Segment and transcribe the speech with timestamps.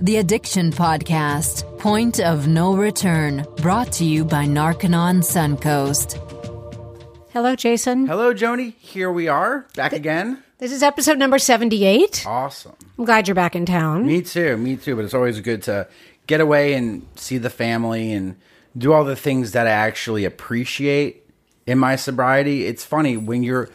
[0.00, 6.18] The Addiction Podcast, Point of No Return, brought to you by Narconon Suncoast.
[7.32, 8.06] Hello, Jason.
[8.06, 8.74] Hello, Joni.
[8.78, 10.42] Here we are, back again.
[10.58, 12.24] This is episode number 78.
[12.26, 12.74] Awesome.
[12.98, 14.06] I'm glad you're back in town.
[14.06, 14.96] Me too, me too.
[14.96, 15.86] But it's always good to
[16.26, 18.36] get away and see the family and
[18.76, 21.28] do all the things that I actually appreciate
[21.66, 22.66] in my sobriety.
[22.66, 23.68] It's funny when you're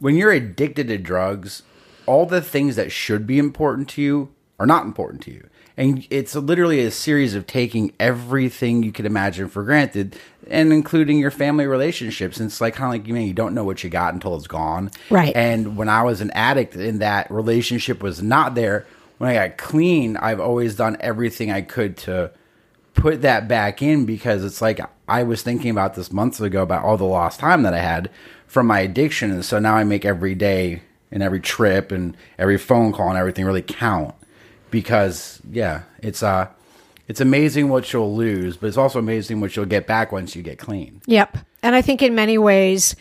[0.00, 1.62] when you're addicted to drugs,
[2.06, 5.48] all the things that should be important to you are not important to you.
[5.78, 10.16] And it's literally a series of taking everything you could imagine for granted
[10.48, 12.40] and including your family relationships.
[12.40, 14.34] And it's like kind of like you mean you don't know what you got until
[14.34, 14.90] it's gone.
[15.08, 15.34] Right.
[15.36, 18.86] And when I was an addict and that relationship was not there,
[19.18, 22.32] when I got clean, I've always done everything I could to
[22.94, 26.84] put that back in because it's like I was thinking about this months ago about
[26.84, 28.10] all the lost time that I had
[28.48, 29.30] from my addiction.
[29.30, 33.18] And so now I make every day and every trip and every phone call and
[33.18, 34.16] everything really count
[34.70, 36.48] because yeah, it's uh
[37.06, 40.42] it's amazing what you'll lose, but it's also amazing what you'll get back once you
[40.42, 41.00] get clean.
[41.06, 41.38] Yep.
[41.62, 42.94] And I think in many ways,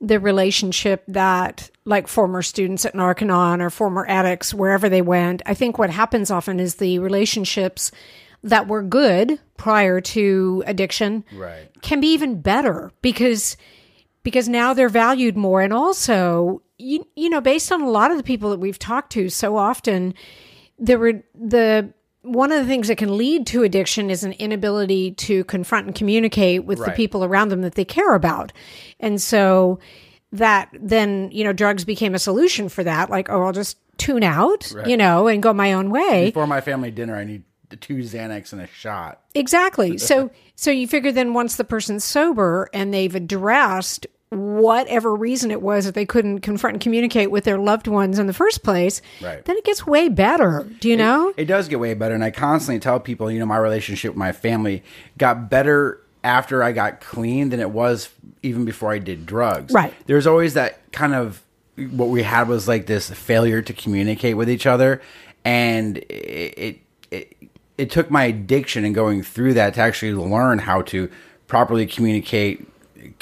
[0.00, 5.54] the relationship that, like former students at Narconon or former addicts, wherever they went, I
[5.54, 7.90] think what happens often is the relationships
[8.44, 11.68] that were good prior to addiction Right.
[11.82, 13.56] can be even better because
[14.22, 18.16] because now they're valued more and also you you know based on a lot of
[18.16, 20.14] the people that we've talked to so often
[20.78, 25.12] there were the one of the things that can lead to addiction is an inability
[25.12, 28.52] to confront and communicate with the people around them that they care about
[29.00, 29.78] and so
[30.32, 34.22] that then you know drugs became a solution for that like oh i'll just tune
[34.22, 37.76] out you know and go my own way Before my family dinner, I need the
[37.76, 39.20] two Xanax and a shot.
[39.34, 39.98] Exactly.
[40.08, 45.62] So so you figure then once the person's sober and they've addressed whatever reason it
[45.62, 49.00] was that they couldn't confront and communicate with their loved ones in the first place,
[49.22, 49.44] Right.
[49.44, 50.66] then it gets way better.
[50.80, 51.32] Do you know?
[51.36, 54.18] It does get way better, and I constantly tell people, you know, my relationship with
[54.18, 54.82] my family
[55.16, 58.10] got better after I got clean than it was
[58.42, 59.72] even before I did drugs.
[59.72, 59.94] Right.
[60.06, 61.42] There's always that kind of
[61.92, 65.00] what we had was like this failure to communicate with each other,
[65.44, 66.04] and it
[66.58, 66.78] it
[67.10, 67.36] it,
[67.78, 71.08] it took my addiction and going through that to actually learn how to
[71.46, 72.66] properly communicate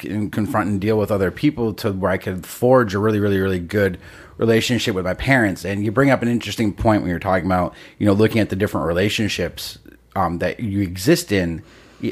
[0.03, 3.39] and confront and deal with other people to where I could forge a really, really,
[3.39, 3.99] really good
[4.37, 5.65] relationship with my parents.
[5.65, 8.49] And you bring up an interesting point when you're talking about, you know, looking at
[8.49, 9.77] the different relationships
[10.15, 11.63] um, that you exist in,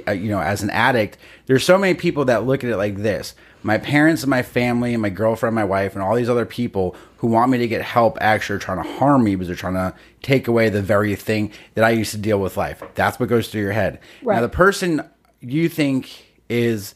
[0.08, 1.18] uh, you know, as an addict.
[1.46, 3.36] There's so many people that look at it like this.
[3.64, 6.96] My parents and my family and my girlfriend, my wife, and all these other people
[7.18, 9.74] who want me to get help actually are trying to harm me because they're trying
[9.74, 12.84] to take away the very thing that I used to deal with life.
[12.94, 14.00] That's what goes through your head.
[14.22, 14.36] Right.
[14.36, 15.08] Now, the person
[15.42, 16.94] you think is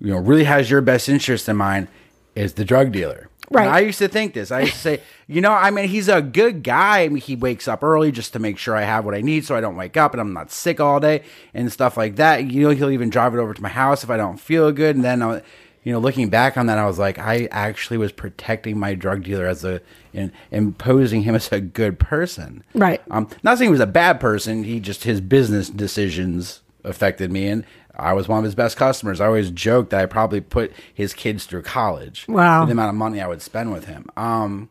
[0.00, 1.88] you know really has your best interest in mind
[2.34, 3.28] is the drug dealer.
[3.50, 3.66] Right.
[3.66, 4.50] And I used to think this.
[4.50, 7.00] I used to say, you know, I mean, he's a good guy.
[7.00, 9.44] I mean, he wakes up early just to make sure I have what I need,
[9.44, 11.22] so I don't wake up and I'm not sick all day
[11.52, 12.50] and stuff like that.
[12.50, 14.96] You know, he'll even drive it over to my house if I don't feel good.
[14.96, 15.40] And then, I'll,
[15.84, 19.22] you know, looking back on that, I was like, I actually was protecting my drug
[19.22, 19.82] dealer as a
[20.14, 22.64] and imposing him as a good person.
[22.74, 23.02] Right.
[23.10, 24.64] Um, not saying he was a bad person.
[24.64, 27.66] He just his business decisions affected me, and
[27.96, 29.20] I was one of his best customers.
[29.20, 32.26] I always joked that I probably put his kids through college.
[32.28, 32.64] Wow.
[32.64, 34.06] the amount of money I would spend with him.
[34.16, 34.68] Um,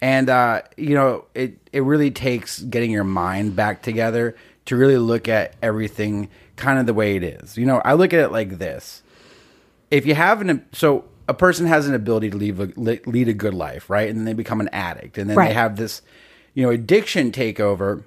[0.00, 4.98] and uh, you know, it it really takes getting your mind back together to really
[4.98, 7.56] look at everything kind of the way it is.
[7.56, 9.02] You know, I look at it like this:
[9.90, 13.32] if you have an so a person has an ability to leave a, lead a
[13.32, 14.08] good life, right?
[14.10, 15.48] And then they become an addict, and then Right.
[15.48, 16.02] they have this,
[16.52, 18.04] you know, addiction takeover,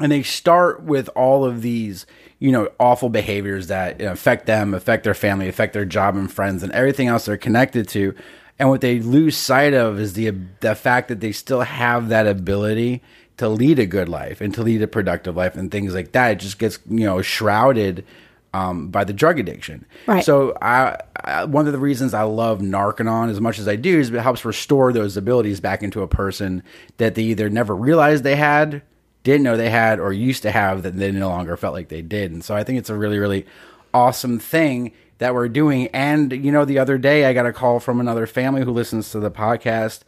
[0.00, 2.06] and they start with all of these,
[2.42, 6.64] you know, awful behaviors that affect them, affect their family, affect their job and friends,
[6.64, 8.16] and everything else they're connected to.
[8.58, 12.26] And what they lose sight of is the the fact that they still have that
[12.26, 13.00] ability
[13.36, 16.32] to lead a good life and to lead a productive life and things like that.
[16.32, 18.04] It just gets you know shrouded
[18.52, 19.86] um, by the drug addiction.
[20.08, 20.24] Right.
[20.24, 24.00] So I, I one of the reasons I love Narconon as much as I do
[24.00, 26.64] is it helps restore those abilities back into a person
[26.96, 28.82] that they either never realized they had,
[29.22, 32.02] didn't know they had, or used to have that they no longer felt like they
[32.02, 32.32] did.
[32.32, 33.46] And so I think it's a really, really
[33.94, 35.88] awesome thing that we're doing.
[35.88, 39.10] And you know, the other day I got a call from another family who listens
[39.10, 40.00] to the podcast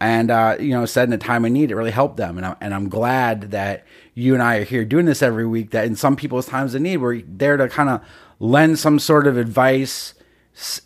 [0.00, 2.46] and uh, you know said in a time of need it really helped them and,
[2.46, 3.84] I'm, and i'm glad that
[4.14, 6.82] you and i are here doing this every week that in some people's times of
[6.82, 8.00] need we're there to kind of
[8.38, 10.14] lend some sort of advice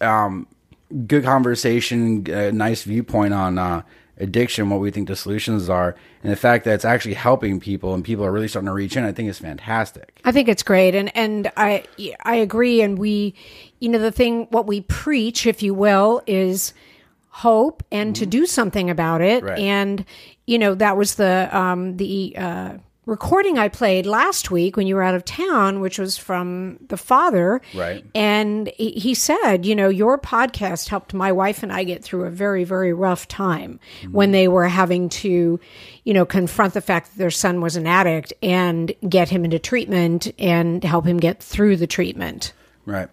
[0.01, 0.47] um,
[1.07, 3.83] good conversation a nice viewpoint on uh,
[4.19, 7.95] addiction what we think the solutions are and the fact that it's actually helping people
[7.95, 10.63] and people are really starting to reach in i think is fantastic I think it's
[10.63, 11.85] great, and and I
[12.25, 12.81] I agree.
[12.81, 13.35] And we,
[13.79, 16.73] you know, the thing what we preach, if you will, is
[17.29, 19.45] hope and to do something about it.
[19.45, 19.59] Right.
[19.59, 20.05] And
[20.47, 22.75] you know that was the um, the uh,
[23.07, 26.97] recording I played last week when you were out of town, which was from the
[26.97, 27.61] father.
[27.75, 28.05] Right.
[28.15, 32.25] And he he said, you know, your podcast helped my wife and I get through
[32.25, 33.81] a very, very rough time
[34.11, 35.61] when they were having to,
[36.05, 39.59] you know, confront the fact that their son was an addict and get him into
[39.59, 42.53] treatment and help him get through the treatment.
[42.87, 43.09] Right.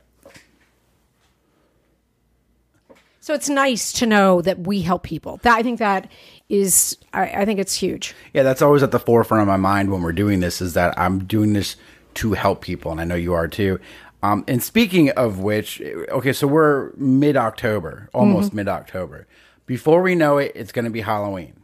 [3.23, 5.39] So it's nice to know that we help people.
[5.44, 6.12] That I think that
[6.50, 8.15] is, I, I think it's huge.
[8.33, 10.97] Yeah, that's always at the forefront of my mind when we're doing this is that
[10.97, 11.75] I'm doing this
[12.15, 13.79] to help people, and I know you are too.
[14.23, 19.27] Um, and speaking of which, okay, so we're mid October, almost mid October.
[19.67, 21.60] Before we know it, it's going to be Halloween.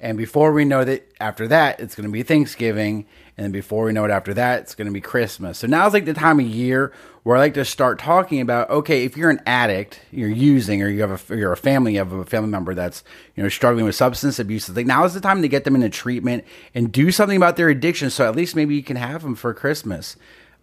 [0.00, 3.06] And before we know that, after that, it's going to be Thanksgiving.
[3.36, 5.58] And then before we know it, after that, it's going to be Christmas.
[5.58, 6.92] So now's like the time of year
[7.22, 10.88] where I like to start talking about okay, if you're an addict, you're using, or
[10.88, 13.04] you have a, you're a family, you have a family member that's
[13.36, 14.68] you know struggling with substance abuse.
[14.74, 16.44] Like now is the time to get them into treatment
[16.74, 18.08] and do something about their addiction.
[18.08, 20.16] So at least maybe you can have them for Christmas.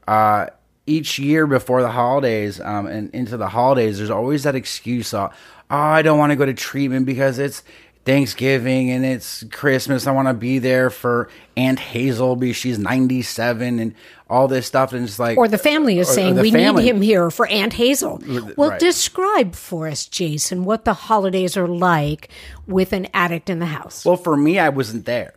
[0.07, 0.47] Uh,
[0.87, 5.13] each year before the holidays um, and into the holidays, there's always that excuse.
[5.13, 5.29] Oh,
[5.69, 7.61] I don't want to go to treatment because it's
[8.07, 10.07] Thanksgiving and it's Christmas.
[10.07, 13.93] I want to be there for Aunt Hazel because she's 97 and
[14.29, 14.93] all this stuff.
[14.93, 16.83] And it's like, Or the family is or- or saying the we family.
[16.83, 18.21] need him here for Aunt Hazel.
[18.55, 18.79] Well, right.
[18.79, 22.29] describe for us, Jason, what the holidays are like
[22.65, 24.05] with an addict in the house.
[24.05, 25.33] Well, for me, I wasn't there.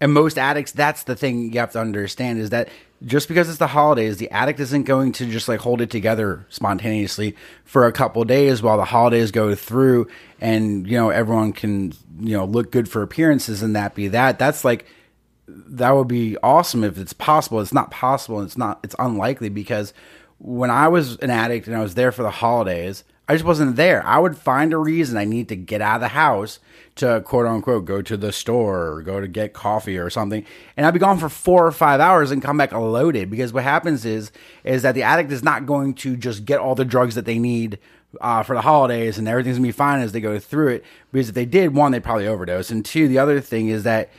[0.00, 2.68] And most addicts, that's the thing you have to understand is that
[3.04, 6.46] just because it's the holidays, the addict isn't going to just like hold it together
[6.48, 10.08] spontaneously for a couple days while the holidays go through
[10.40, 14.38] and, you know, everyone can, you know, look good for appearances and that be that.
[14.38, 14.86] That's like,
[15.48, 17.60] that would be awesome if it's possible.
[17.60, 18.40] It's not possible.
[18.42, 19.92] It's not, it's unlikely because
[20.38, 23.76] when I was an addict and I was there for the holidays, I just wasn't
[23.76, 24.04] there.
[24.04, 26.58] I would find a reason I need to get out of the house
[26.96, 30.44] to quote unquote go to the store or go to get coffee or something.
[30.76, 33.64] And I'd be gone for four or five hours and come back loaded because what
[33.64, 34.32] happens is,
[34.64, 37.38] is that the addict is not going to just get all the drugs that they
[37.38, 37.78] need
[38.20, 40.84] uh, for the holidays and everything's gonna be fine as they go through it.
[41.12, 42.70] Because if they did, one, they'd probably overdose.
[42.70, 44.10] And two, the other thing is that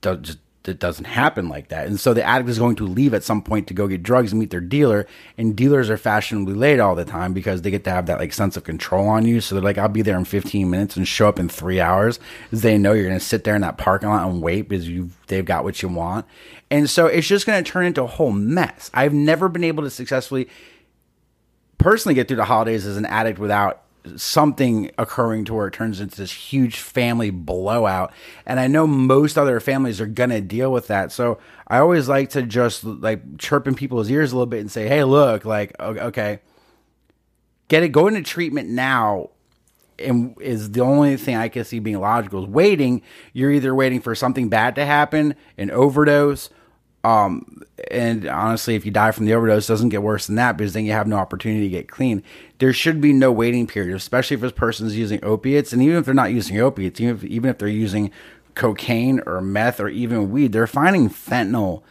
[0.00, 1.86] do- just it doesn't happen like that.
[1.86, 4.32] And so the addict is going to leave at some point to go get drugs
[4.32, 5.06] and meet their dealer.
[5.36, 8.32] And dealers are fashionably late all the time because they get to have that like
[8.32, 9.40] sense of control on you.
[9.40, 12.18] So they're like, I'll be there in 15 minutes and show up in three hours.
[12.52, 15.10] They know you're going to sit there in that parking lot and wait because you
[15.28, 16.26] they've got what you want.
[16.70, 18.90] And so it's just going to turn into a whole mess.
[18.92, 20.48] I've never been able to successfully
[21.78, 23.82] personally get through the holidays as an addict without
[24.16, 28.12] something occurring to where it turns into this huge family blowout.
[28.46, 31.12] And i know most other families are gonna deal with that.
[31.12, 34.70] So i always like to just like chirp in people's ears a little bit and
[34.70, 36.40] say hey look like okay.
[37.68, 39.30] Get it go into treatment now
[39.98, 43.02] and is the only thing I can see being logical is waiting.
[43.32, 46.50] You're either waiting for something bad to happen, an overdose,
[47.04, 50.72] um, and honestly, if you die from the overdose, doesn't get worse than that because
[50.72, 52.22] then you have no opportunity to get clean.
[52.58, 56.04] There should be no waiting period, especially if this person's using opiates, and even if
[56.04, 58.10] they're not using opiates, even if, even if they're using
[58.54, 61.82] cocaine or meth or even weed, they're finding fentanyl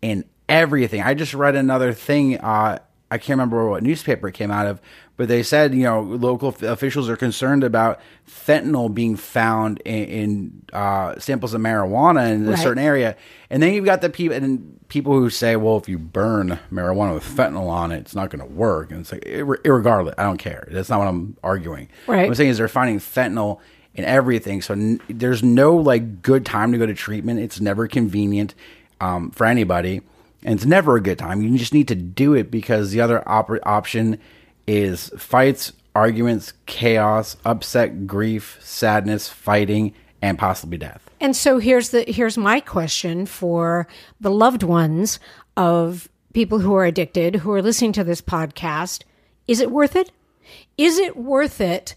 [0.00, 1.02] in everything.
[1.02, 2.38] I just read another thing.
[2.38, 2.78] Uh,
[3.10, 4.80] I can't remember what newspaper it came out of,
[5.16, 10.04] but they said you know local f- officials are concerned about fentanyl being found in,
[10.04, 13.16] in uh, samples of marijuana in a certain area,
[13.50, 17.14] and then you've got the people and people who say, well, if you burn marijuana
[17.14, 20.22] with fentanyl on it, it's not going to work, and it's like ir- irregardless, I
[20.24, 20.68] don't care.
[20.70, 21.88] That's not what I'm arguing.
[22.06, 22.18] Right.
[22.22, 23.58] What I'm saying is they're finding fentanyl
[23.94, 27.40] in everything, so n- there's no like good time to go to treatment.
[27.40, 28.54] It's never convenient
[29.00, 30.00] um, for anybody
[30.44, 31.40] and it's never a good time.
[31.42, 34.20] You just need to do it because the other op- option
[34.66, 41.08] is fights, arguments, chaos, upset, grief, sadness, fighting, and possibly death.
[41.20, 43.86] And so here's the here's my question for
[44.20, 45.18] the loved ones
[45.56, 49.04] of people who are addicted who are listening to this podcast.
[49.46, 50.10] Is it worth it?
[50.76, 51.94] Is it worth it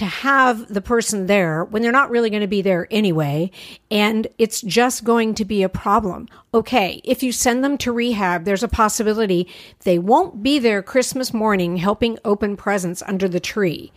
[0.00, 3.50] to have the person there when they're not really going to be there anyway
[3.90, 6.26] and it's just going to be a problem?
[6.54, 9.46] Okay, if you send them to rehab, there's a possibility
[9.84, 13.92] they won't be there Christmas morning helping open presents under the tree.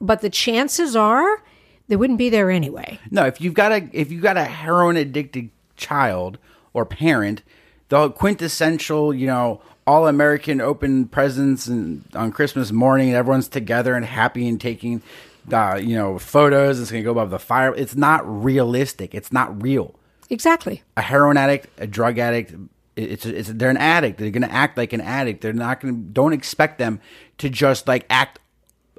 [0.00, 1.42] But the chances are
[1.88, 3.00] they wouldn't be there anyway.
[3.10, 6.38] No, if you've got a if you've got a heroin addicted child
[6.72, 7.42] or parent,
[7.88, 13.94] the quintessential, you know, all American open presents and on Christmas morning and everyone's together
[13.94, 15.02] and happy and taking
[15.52, 17.74] uh, you know, photos, it's gonna go above the fire.
[17.74, 19.14] It's not realistic.
[19.14, 19.94] It's not real.
[20.30, 20.82] Exactly.
[20.96, 22.52] a heroin addict, a drug addict,
[22.98, 24.18] it's, it's they're an addict.
[24.18, 25.40] They're going to act like an addict.
[25.40, 27.00] They're not going to don't expect them
[27.38, 28.40] to just like act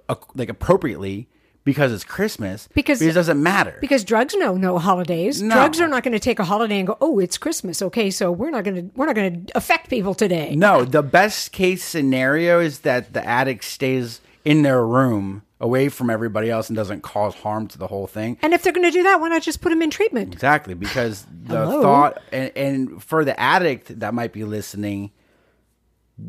[0.08, 1.28] uh, like appropriately
[1.66, 2.70] because it's Christmas.
[2.74, 3.78] Because- it doesn't matter.
[3.82, 5.42] Because drugs know no holidays.
[5.42, 5.56] No.
[5.56, 8.32] Drugs are not going to take a holiday and go, "Oh, it's Christmas." Okay, so
[8.32, 10.56] we're not going to we're not going to affect people today.
[10.56, 16.10] no, the best case scenario is that the addict stays in their room away from
[16.10, 18.38] everybody else and doesn't cause harm to the whole thing.
[18.42, 20.34] And if they're going to do that, why not just put them in treatment?
[20.34, 21.82] Exactly, because the Hello?
[21.82, 25.12] thought and, and for the addict that might be listening,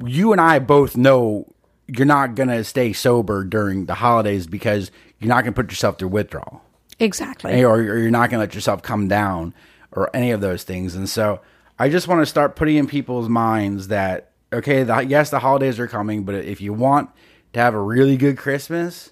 [0.05, 1.53] you and I both know
[1.87, 6.09] you're not gonna stay sober during the holidays because you're not gonna put yourself through
[6.09, 6.63] withdrawal,
[7.01, 7.65] Exactly.
[7.65, 9.53] or, or you're not gonna let yourself come down,
[9.91, 10.95] or any of those things.
[10.95, 11.41] And so,
[11.81, 15.79] I just want to start putting in people's minds that okay, the, yes, the holidays
[15.81, 17.11] are coming, but if you want
[17.55, 19.11] to have a really good Christmas,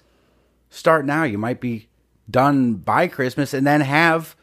[0.69, 1.23] start now.
[1.23, 1.87] You might be
[2.29, 4.35] done by Christmas, and then have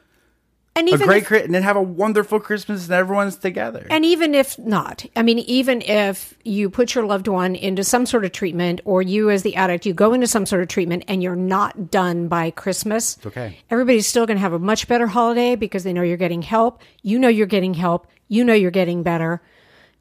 [0.74, 3.86] And a even great if, and then have a wonderful Christmas and everyone's together.
[3.90, 8.04] and even if not, I mean, even if you put your loved one into some
[8.04, 11.04] sort of treatment, or you as the addict, you go into some sort of treatment,
[11.08, 13.58] and you're not done by Christmas, it's okay.
[13.70, 16.82] Everybody's still going to have a much better holiday because they know you're getting help.
[17.02, 18.08] You know you're getting help.
[18.28, 19.40] You know you're getting better.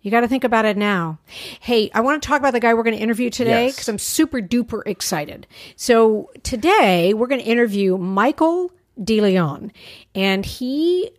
[0.05, 1.17] You got to think about it now.
[1.59, 3.73] Hey, I want to talk about the guy we're going to interview today Yes.
[3.73, 5.47] because I'm super duper excited.
[5.77, 8.71] So today we're going to interview Michael
[9.01, 9.71] DeLeon,
[10.13, 11.09] and he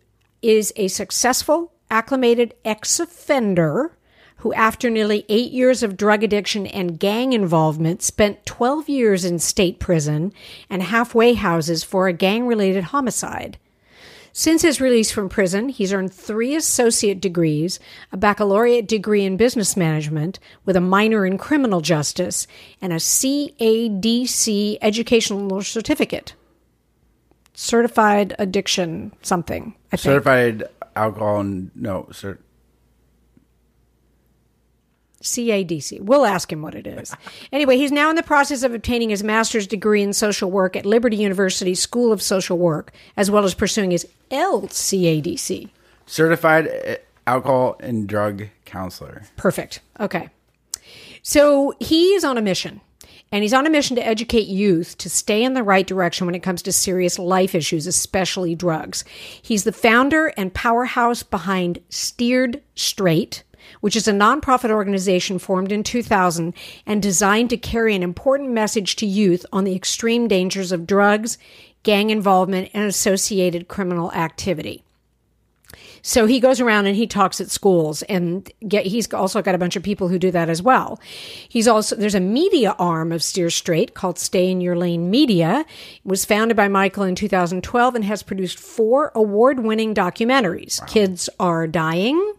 [0.41, 3.91] is a successful, acclimated ex offender
[4.37, 9.37] who, after nearly eight years of drug addiction and gang involvement, spent 12 years in
[9.37, 10.31] state prison
[10.69, 13.57] and halfway houses for a gang related homicide.
[14.37, 17.79] Since his release from prison, he's earned three associate degrees,
[18.11, 22.45] a baccalaureate degree in business management with a minor in criminal justice,
[22.79, 26.35] and a CADC educational certificate.
[27.55, 30.13] Certified addiction something, I think.
[30.13, 30.65] Certified
[30.95, 32.37] alcohol, and no, cert-
[35.31, 36.01] CADC.
[36.01, 37.15] We'll ask him what it is.
[37.51, 40.85] Anyway, he's now in the process of obtaining his master's degree in social work at
[40.85, 45.69] Liberty University School of Social Work, as well as pursuing his LCADC.
[46.05, 49.23] certified uh, alcohol and drug counselor.
[49.35, 49.81] Perfect.
[49.99, 50.29] Okay.
[51.21, 52.79] So he is on a mission,
[53.31, 56.35] and he's on a mission to educate youth to stay in the right direction when
[56.35, 59.03] it comes to serious life issues, especially drugs.
[59.41, 63.43] He's the founder and powerhouse behind Steered Straight,
[63.81, 66.53] which is a nonprofit organization formed in 2000
[66.85, 71.37] and designed to carry an important message to youth on the extreme dangers of drugs,
[71.83, 74.83] gang involvement, and associated criminal activity.
[76.01, 79.57] So he goes around and he talks at schools and get, he's also got a
[79.57, 81.01] bunch of people who do that as well.
[81.49, 85.65] He's also, there's a media arm of Steer Straight called Stay in Your Lane Media.
[85.67, 90.85] It was founded by Michael in 2012 and has produced four award winning documentaries.
[90.87, 92.33] Kids Are Dying,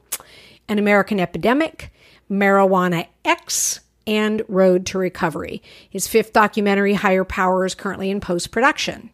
[0.69, 1.93] An American Epidemic,
[2.31, 5.63] Marijuana X, and Road to Recovery.
[5.89, 9.11] His fifth documentary, Higher Power, is currently in post production.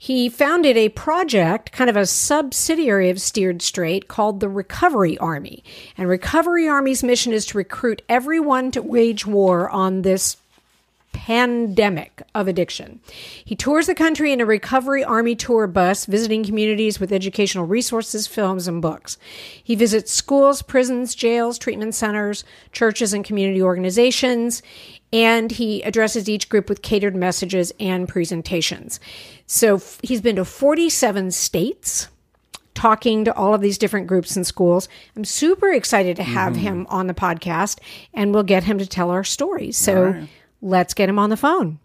[0.00, 5.64] He founded a project, kind of a subsidiary of Steered Straight, called the Recovery Army.
[5.96, 10.36] And Recovery Army's mission is to recruit everyone to wage war on this
[11.18, 13.00] pandemic of addiction.
[13.44, 18.28] He tours the country in a recovery army tour bus, visiting communities with educational resources,
[18.28, 19.18] films, and books.
[19.62, 24.62] He visits schools, prisons, jails, treatment centers, churches, and community organizations,
[25.12, 29.00] and he addresses each group with catered messages and presentations.
[29.46, 32.06] So f- he's been to 47 states
[32.74, 34.88] talking to all of these different groups and schools.
[35.16, 36.62] I'm super excited to have mm-hmm.
[36.62, 37.80] him on the podcast
[38.14, 39.76] and we'll get him to tell our stories.
[39.76, 40.28] So
[40.60, 41.78] let's get him on the phone.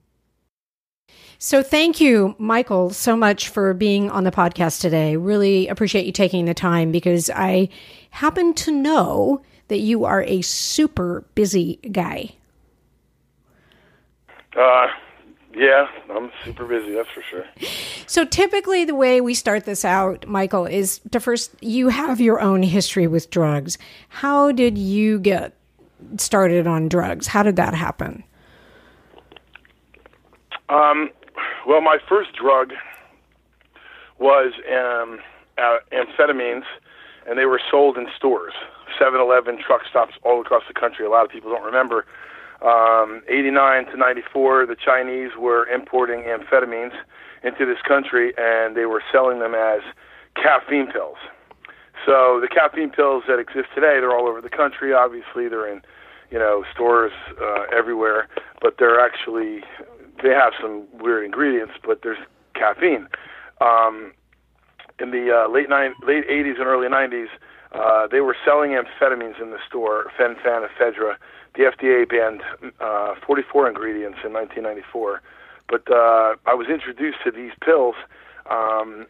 [1.37, 5.17] So thank you, Michael, so much for being on the podcast today.
[5.17, 7.69] Really appreciate you taking the time because I
[8.11, 12.35] happen to know that you are a super busy guy.
[14.55, 14.87] Uh,
[15.55, 16.93] yeah, I'm super busy.
[16.93, 17.45] That's for sure.
[18.07, 22.39] So typically the way we start this out, Michael, is to first you have your
[22.39, 23.77] own history with drugs.
[24.09, 25.57] How did you get
[26.17, 27.27] started on drugs?
[27.27, 28.23] How did that happen?
[30.73, 31.09] Um,
[31.67, 32.73] well, my first drug
[34.19, 35.19] was um,
[35.57, 36.63] uh, amphetamines,
[37.27, 38.53] and they were sold in stores,
[38.99, 41.05] 7-Eleven, truck stops all across the country.
[41.05, 42.05] A lot of people don't remember.
[42.63, 46.93] Um, 89 to 94, the Chinese were importing amphetamines
[47.43, 49.81] into this country, and they were selling them as
[50.35, 51.17] caffeine pills.
[52.05, 54.91] So the caffeine pills that exist today, they're all over the country.
[54.93, 55.81] Obviously, they're in,
[56.31, 58.27] you know, stores uh, everywhere,
[58.59, 59.61] but they're actually
[60.21, 62.17] they have some weird ingredients, but there's
[62.53, 63.07] caffeine.
[63.61, 64.13] Um,
[64.99, 67.27] in the uh, late nine, late 80s and early 90s,
[67.73, 71.15] uh, they were selling amphetamines in the store, fen-phen, ephedra.
[71.55, 72.41] The FDA banned
[72.79, 75.21] uh, 44 ingredients in 1994,
[75.69, 77.95] but uh, I was introduced to these pills
[78.49, 79.07] um,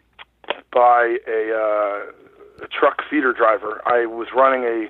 [0.72, 3.82] by a, uh, a truck feeder driver.
[3.86, 4.88] I was running a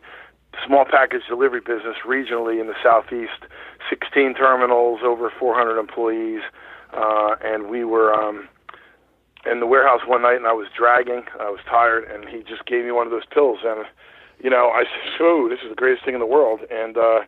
[0.66, 3.50] small package delivery business regionally in the southeast,
[3.88, 6.42] 16 terminals, over 400 employees,
[6.92, 8.48] uh, and we were um,
[9.50, 11.24] in the warehouse one night, and I was dragging.
[11.40, 13.84] I was tired, and he just gave me one of those pills, and
[14.42, 17.20] you know, I said, "Oh, this is the greatest thing in the world," and uh,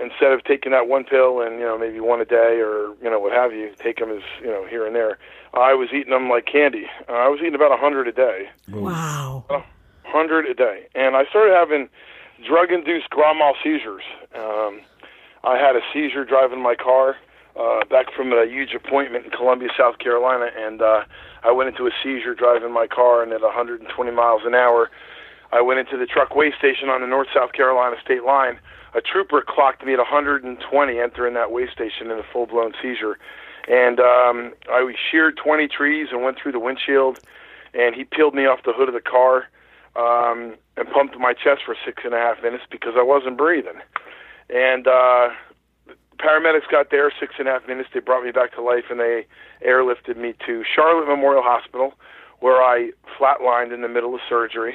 [0.00, 3.10] instead of taking that one pill and you know maybe one a day or you
[3.10, 5.18] know what have you, take them as you know here and there.
[5.52, 6.86] I was eating them like candy.
[7.08, 8.48] Uh, I was eating about a hundred a day.
[8.68, 9.44] Wow.
[9.50, 9.62] A
[10.02, 11.88] hundred a day, and I started having
[12.46, 14.04] drug-induced grand mal seizures.
[14.34, 14.80] Um,
[15.44, 17.16] I had a seizure driving my car
[17.58, 21.04] uh, back from a huge appointment in Columbia, South Carolina, and uh,
[21.42, 24.90] I went into a seizure driving my car, and at 120 miles an hour,
[25.52, 28.58] I went into the truck weigh station on the North South Carolina state line
[28.94, 33.18] a trooper clocked me at 120 entering that way station in a full blown seizure.
[33.68, 37.18] And um, I sheared 20 trees and went through the windshield,
[37.72, 39.48] and he peeled me off the hood of the car
[39.96, 43.80] um, and pumped my chest for six and a half minutes because I wasn't breathing.
[44.50, 45.28] And uh,
[46.18, 47.88] paramedics got there six and a half minutes.
[47.92, 49.26] They brought me back to life, and they
[49.66, 51.94] airlifted me to Charlotte Memorial Hospital,
[52.40, 54.74] where I flatlined in the middle of surgery.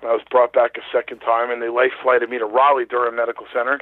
[0.00, 2.86] And I was brought back a second time, and they life flighted me to Raleigh
[2.86, 3.80] Durham Medical Center.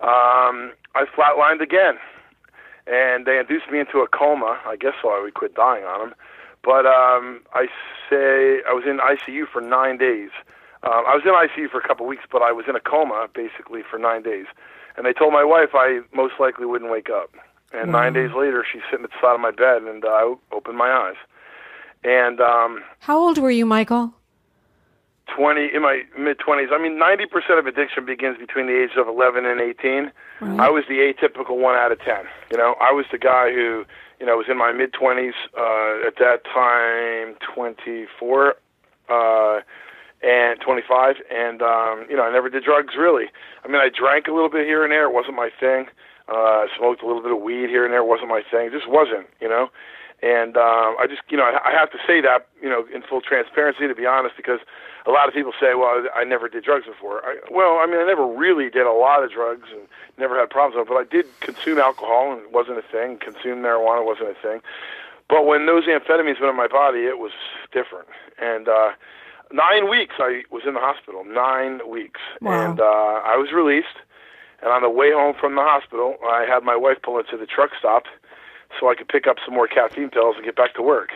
[0.00, 1.96] Um, I flatlined again,
[2.86, 4.60] and they induced me into a coma.
[4.66, 6.14] I guess so I would quit dying on them.
[6.66, 7.68] But um, I
[8.10, 10.30] say I was in ICU for nine days.
[10.82, 12.80] Um, I was in ICU for a couple of weeks, but I was in a
[12.80, 14.46] coma basically for nine days.
[14.96, 17.30] And they told my wife I most likely wouldn't wake up.
[17.72, 20.34] And nine days later, she's sitting at the side of my bed, and uh, I
[20.52, 21.16] opened my eyes.
[22.02, 24.12] And um, how old were you, Michael?
[25.34, 26.72] 20 in my mid 20s.
[26.72, 30.12] I mean, 90% of addiction begins between the ages of 11 and 18.
[30.40, 30.60] Right.
[30.60, 32.24] I was the atypical 1 out of 10.
[32.50, 33.84] You know, I was the guy who,
[34.20, 38.54] you know, I was in my mid 20s uh at that time 24
[39.08, 39.60] uh
[40.22, 43.26] and 25 and um you know, I never did drugs really.
[43.64, 45.86] I mean, I drank a little bit here and there, it wasn't my thing.
[46.28, 48.66] Uh smoked a little bit of weed here and there, it wasn't my thing.
[48.68, 49.68] It just wasn't, you know.
[50.22, 53.02] And um I just, you know, I, I have to say that, you know, in
[53.02, 54.60] full transparency to be honest because
[55.06, 57.24] a lot of people say, well, I never did drugs before.
[57.24, 59.82] I, well, I mean, I never really did a lot of drugs and
[60.18, 63.18] never had problems with it, but I did consume alcohol and it wasn't a thing.
[63.18, 64.60] Consume marijuana wasn't a thing.
[65.28, 67.32] But when those amphetamines went in my body, it was
[67.72, 68.08] different.
[68.38, 68.90] And uh,
[69.52, 71.24] nine weeks I was in the hospital.
[71.24, 72.20] Nine weeks.
[72.40, 72.70] Wow.
[72.70, 73.98] And uh, I was released.
[74.62, 77.46] And on the way home from the hospital, I had my wife pull into the
[77.46, 78.04] truck stop
[78.80, 81.10] so I could pick up some more caffeine pills and get back to work.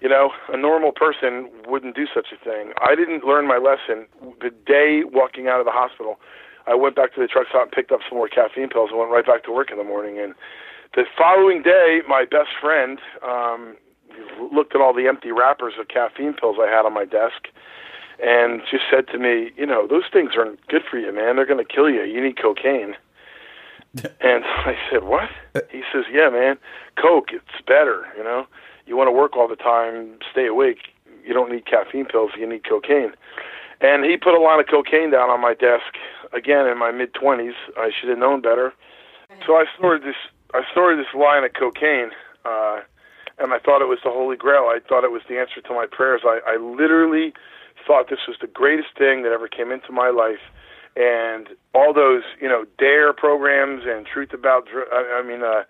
[0.00, 2.72] You know, a normal person wouldn't do such a thing.
[2.80, 4.06] I didn't learn my lesson.
[4.40, 6.18] The day walking out of the hospital,
[6.66, 8.98] I went back to the truck stop and picked up some more caffeine pills and
[8.98, 10.18] went right back to work in the morning.
[10.18, 10.34] And
[10.94, 13.76] the following day, my best friend um,
[14.52, 17.48] looked at all the empty wrappers of caffeine pills I had on my desk
[18.22, 21.36] and just said to me, you know, those things aren't good for you, man.
[21.36, 22.04] They're going to kill you.
[22.04, 22.96] You need cocaine.
[24.20, 25.28] and I said, what?
[25.70, 26.56] He says, yeah, man,
[26.96, 28.46] coke, it's better, you know
[28.90, 30.90] you want to work all the time, stay awake.
[31.24, 32.32] You don't need caffeine pills.
[32.36, 33.12] You need cocaine.
[33.80, 35.94] And he put a lot of cocaine down on my desk.
[36.32, 38.74] Again, in my mid twenties, I should have known better.
[39.46, 40.16] So I stored this.
[40.52, 42.10] I stored this line of cocaine,
[42.44, 42.80] uh,
[43.38, 44.64] and I thought it was the holy grail.
[44.66, 46.22] I thought it was the answer to my prayers.
[46.24, 47.32] I, I literally
[47.86, 50.42] thought this was the greatest thing that ever came into my life.
[50.96, 55.62] And all those, you know, dare programs and truth about, I, I mean, uh,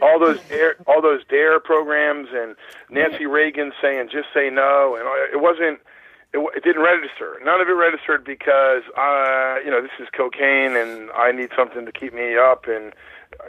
[0.00, 2.56] all those dare, all those dare programs and
[2.90, 5.80] Nancy Reagan saying just say no and it wasn't
[6.32, 7.38] it, it didn't register.
[7.44, 11.84] None of it registered because uh you know this is cocaine and I need something
[11.84, 12.92] to keep me up and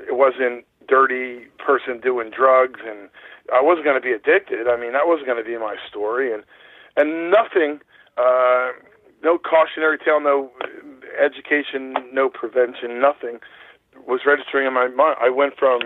[0.07, 3.09] it wasn't dirty person doing drugs and
[3.53, 4.67] I wasn't going to be addicted.
[4.67, 6.43] I mean that wasn't going to be my story and
[6.97, 7.79] and nothing
[8.17, 8.71] uh
[9.23, 10.51] no cautionary tale no
[11.19, 13.39] education no prevention nothing
[14.07, 15.17] was registering in my mind.
[15.21, 15.81] I went from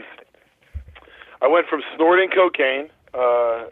[1.41, 3.65] I went from snorting cocaine uh,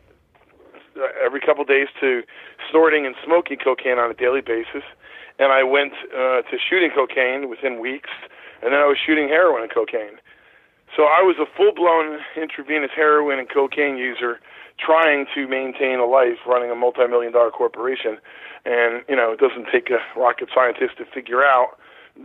[1.23, 2.21] every couple of days to
[2.69, 4.83] snorting and smoking cocaine on a daily basis,
[5.39, 8.09] and I went uh, to shooting cocaine within weeks,
[8.61, 10.21] and then I was shooting heroin and cocaine.
[10.95, 14.39] So I was a full-blown intravenous heroin and cocaine user,
[14.79, 18.17] trying to maintain a life running a multi-million dollar corporation,
[18.63, 21.77] and you know it doesn't take a rocket scientist to figure out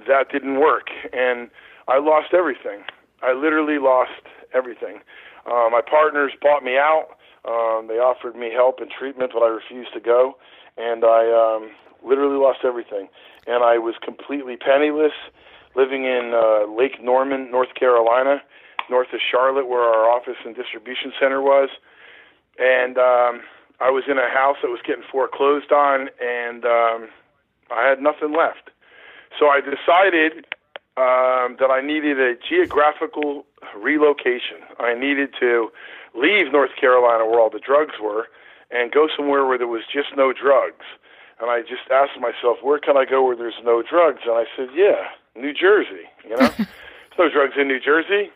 [0.06, 1.50] that didn't work and
[1.88, 2.82] I lost everything.
[3.22, 4.22] I literally lost
[4.54, 5.00] everything.
[5.46, 7.16] Uh, my partners bought me out.
[7.44, 10.36] Um, they offered me help and treatment, but I refused to go,
[10.76, 11.70] and I um,
[12.06, 13.08] literally lost everything.
[13.46, 15.12] And I was completely penniless,
[15.74, 18.42] living in uh, Lake Norman, North Carolina.
[18.90, 21.70] north of Charlotte, where our office and distribution center was,
[22.58, 23.40] and um,
[23.80, 27.08] I was in a house that was getting foreclosed on, and um,
[27.70, 28.70] I had nothing left.
[29.38, 30.44] So I decided
[31.00, 34.58] um, that I needed a geographical relocation.
[34.78, 35.70] I needed to
[36.14, 38.28] leave North Carolina, where all the drugs were,
[38.70, 40.84] and go somewhere where there was just no drugs.
[41.40, 44.20] And I just asked myself, where can I go where there's no drugs?
[44.26, 46.04] And I said, yeah, New Jersey.
[46.24, 48.30] You know, there's no drugs in New Jersey.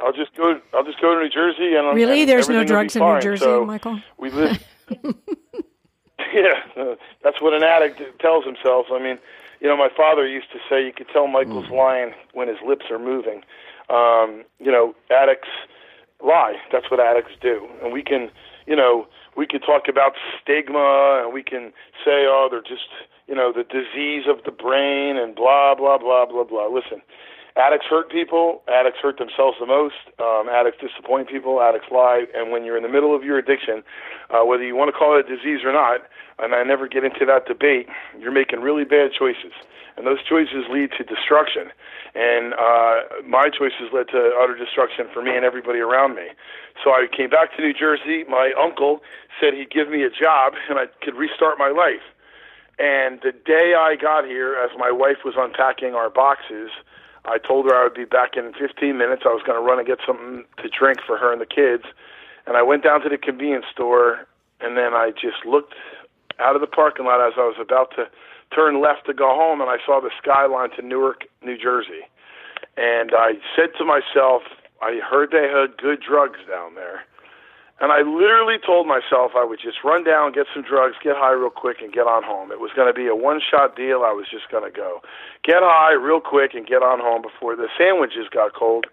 [0.00, 0.60] I'll just go.
[0.74, 3.20] I'll just go to New Jersey and really, and there's no drugs in New.
[3.20, 4.00] Jersey, So Michael.
[4.16, 4.62] We live.
[6.32, 8.86] yeah, that's what an addict tells himself.
[8.92, 9.18] I mean,
[9.60, 12.86] you know, my father used to say you could tell Michael's lying when his lips
[12.90, 13.42] are moving.
[13.90, 15.48] Um, you know, addicts
[16.24, 16.56] lie.
[16.72, 18.30] That's what addicts do, and we can,
[18.66, 21.72] you know, we could talk about stigma, and we can
[22.04, 22.90] say, oh, they're just,
[23.26, 26.66] you know, the disease of the brain, and blah blah blah blah blah.
[26.66, 27.00] Listen,
[27.58, 28.62] addicts hurt people.
[28.68, 29.98] Addicts hurt themselves the most.
[30.18, 31.60] Um, addicts disappoint people.
[31.60, 32.26] Addicts lie.
[32.34, 33.82] And when you're in the middle of your addiction,
[34.30, 36.02] uh, whether you want to call it a disease or not,
[36.38, 39.52] and I never get into that debate, you're making really bad choices.
[39.96, 41.74] And those choices lead to destruction.
[42.14, 46.28] And uh, my choices led to utter destruction for me and everybody around me.
[46.82, 48.22] So I came back to New Jersey.
[48.28, 49.02] My uncle
[49.40, 52.06] said he'd give me a job and I could restart my life.
[52.78, 56.70] And the day I got here, as my wife was unpacking our boxes,
[57.28, 59.22] I told her I would be back in 15 minutes.
[59.24, 61.84] I was going to run and get something to drink for her and the kids.
[62.46, 64.26] And I went down to the convenience store,
[64.60, 65.74] and then I just looked
[66.40, 68.08] out of the parking lot as I was about to
[68.54, 72.08] turn left to go home, and I saw the skyline to Newark, New Jersey.
[72.76, 74.42] And I said to myself,
[74.80, 77.04] I heard they had good drugs down there.
[77.80, 81.30] And I literally told myself I would just run down, get some drugs, get high
[81.32, 82.50] real quick, and get on home.
[82.50, 84.02] It was going to be a one shot deal.
[84.02, 85.00] I was just going to go
[85.44, 88.86] get high real quick and get on home before the sandwiches got cold.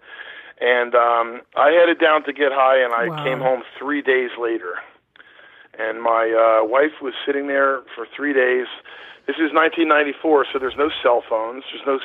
[0.60, 3.22] And um, I headed down to get high, and I Wow.
[3.22, 4.78] came home three days later.
[5.78, 8.66] And my uh, wife was sitting there for three days.
[9.26, 11.64] This is 1994, so there's no cell phones.
[11.74, 11.98] There's no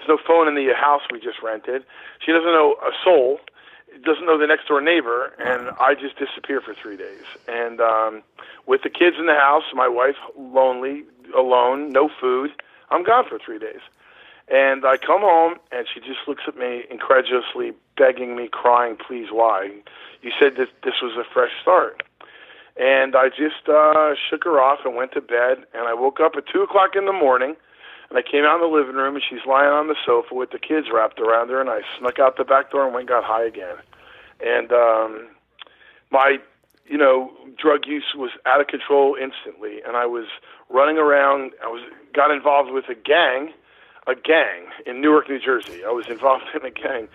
[0.00, 1.84] there's no phone in the house we just rented.
[2.24, 3.38] She doesn't know a soul
[4.04, 7.24] doesn't know the next door neighbor, and I just disappear for three days.
[7.48, 8.22] And um,
[8.66, 11.04] with the kids in the house, my wife lonely,
[11.36, 12.50] alone, no food,
[12.90, 13.80] I'm gone for three days.
[14.48, 19.28] And I come home, and she just looks at me incredulously, begging me, crying, "Please,
[19.30, 19.70] why?
[20.20, 22.02] You said that this was a fresh start."
[22.76, 25.64] And I just uh, shook her off and went to bed.
[25.74, 27.56] And I woke up at two o'clock in the morning,
[28.12, 30.50] and I came out in the living room, and she's lying on the sofa with
[30.50, 31.62] the kids wrapped around her.
[31.62, 33.76] And I snuck out the back door and went and got high again.
[34.44, 35.28] And um,
[36.10, 36.36] my,
[36.84, 40.26] you know, drug use was out of control instantly, and I was
[40.68, 41.52] running around.
[41.64, 41.80] I was
[42.12, 43.54] got involved with a gang,
[44.06, 45.82] a gang in Newark, New Jersey.
[45.82, 47.08] I was involved in a gang.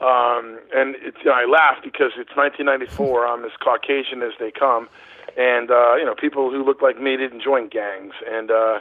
[0.00, 3.26] Um, and it's, I laugh because it's 1994.
[3.26, 4.88] I'm as Caucasian as they come,
[5.36, 8.78] and uh, you know, people who look like me didn't join gangs, and uh,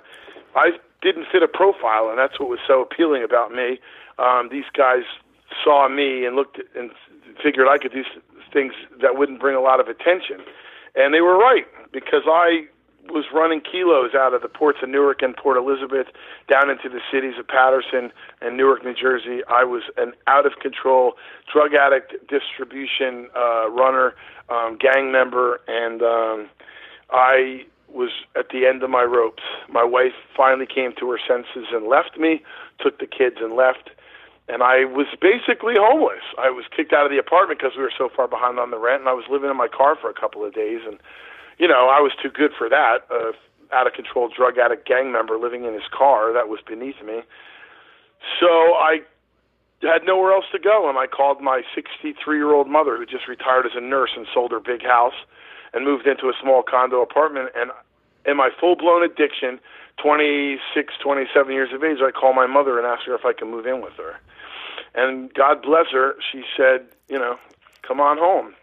[0.56, 3.80] I didn't fit a profile, and that's what was so appealing about me.
[4.18, 5.04] Um, these guys
[5.63, 6.92] saw me and looked at, and
[7.44, 8.04] figured I could do
[8.52, 10.39] things that wouldn't bring a lot of attention,
[10.96, 12.68] and they were right because I
[13.10, 16.08] was running kilos out of the ports of Newark and Port Elizabeth
[16.50, 18.12] down into the cities of Paterson
[18.42, 19.42] and Newark, New Jersey.
[19.50, 21.13] I was an out of control
[21.52, 24.16] drug addict distribution uh, runner,
[24.50, 26.50] um, gang member, and um,
[27.12, 29.44] I was at the end of my ropes.
[29.70, 32.42] My wife finally came to her senses and left me,
[32.80, 33.90] took the kids and left.
[34.50, 36.24] And I was basically homeless.
[36.38, 38.78] I was kicked out of the apartment because we were so far behind on the
[38.78, 40.82] rent, and I was living in my car for a couple of days.
[40.86, 41.00] And
[41.58, 43.08] you know, I was too good for that.
[43.10, 43.32] Uh,
[43.72, 47.22] out of control drug addict gang member living in his car, that was beneath me.
[48.40, 49.02] So I
[49.82, 53.28] had nowhere else to go, and I called my 63 year old mother, who just
[53.28, 55.16] retired as a nurse and sold her big house
[55.74, 57.50] and moved into a small condo apartment.
[57.56, 57.72] And
[58.26, 59.60] in my full blown addiction,
[60.02, 63.48] 26, 27 years of age, I called my mother and asked her if I could
[63.48, 64.20] move in with her.
[64.96, 67.38] And God bless her, she said, you know,
[67.88, 68.54] come on home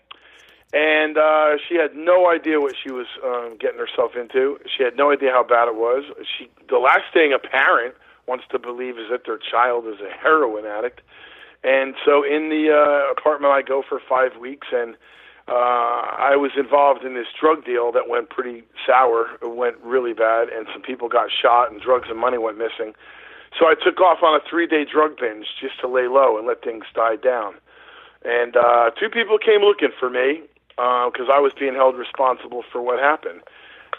[0.73, 4.59] and uh, she had no idea what she was um, getting herself into.
[4.77, 6.05] She had no idea how bad it was.
[6.39, 7.95] She, the last thing a parent
[8.29, 11.01] wants to believe is that their child is a heroin addict.
[11.65, 14.97] And so, in the uh, apartment, I go for five weeks, and
[15.51, 19.31] uh, I was involved in this drug deal that went pretty sour.
[19.43, 22.95] It went really bad, and some people got shot, and drugs and money went missing.
[23.59, 26.63] So I took off on a three-day drug binge just to lay low and let
[26.63, 27.55] things die down.
[28.25, 30.43] And uh, two people came looking for me
[30.77, 33.41] because I was being held responsible for what happened,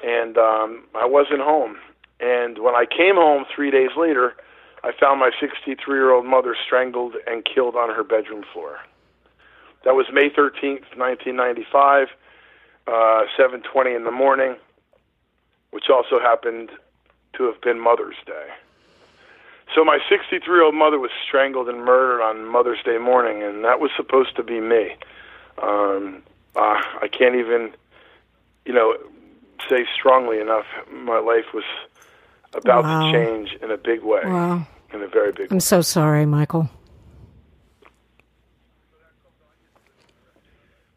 [0.03, 1.75] and um, I wasn't home.
[2.21, 4.35] And when I came home three days later,
[4.85, 8.79] I found my 63-year-old mother strangled and killed on her bedroom floor.
[9.84, 12.08] That was May 13th, 1995,
[12.88, 14.56] uh, 7:20 in the morning,
[15.72, 16.70] which also happened
[17.34, 18.48] to have been Mother's Day.
[19.74, 23.89] So my 63-year-old mother was strangled and murdered on Mother's Day morning, and that was
[23.96, 24.96] supposed to be me.
[25.62, 26.22] Um,
[26.58, 27.72] uh, I can't even,
[28.65, 28.98] you know,
[29.70, 30.65] say strongly enough.
[30.91, 31.63] My life was
[32.54, 33.06] about Wow.
[33.06, 34.63] to change in a big way, Wow.
[34.94, 35.56] in a very big way.
[35.56, 36.70] I'm so sorry, Michael.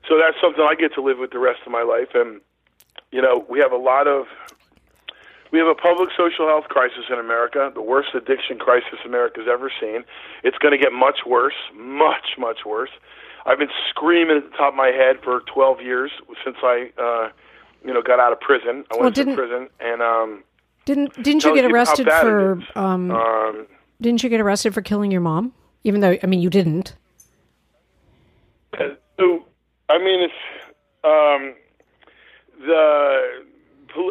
[0.09, 2.09] So that's something I get to live with the rest of my life.
[2.15, 2.41] And
[3.11, 4.27] you know, we have a lot of
[5.53, 9.71] we have a public social health crisis in America, the worst addiction crisis America's ever
[9.81, 10.05] seen.
[10.43, 12.91] It's going to get much worse, much much worse.
[13.47, 16.11] I've been screaming at the top of my head for 12 years
[16.43, 17.29] since I, uh,
[17.85, 18.85] you know, got out of prison.
[18.91, 20.45] I Well, went to didn't- prison, and um,
[20.87, 23.67] Didn't didn't you get arrested for um, um,
[24.01, 25.53] didn't you get arrested for killing your mom?
[25.85, 26.97] Even though I mean you didn't.
[29.19, 29.45] So,
[29.89, 30.35] I mean, it's
[31.05, 31.55] um,
[32.67, 33.45] the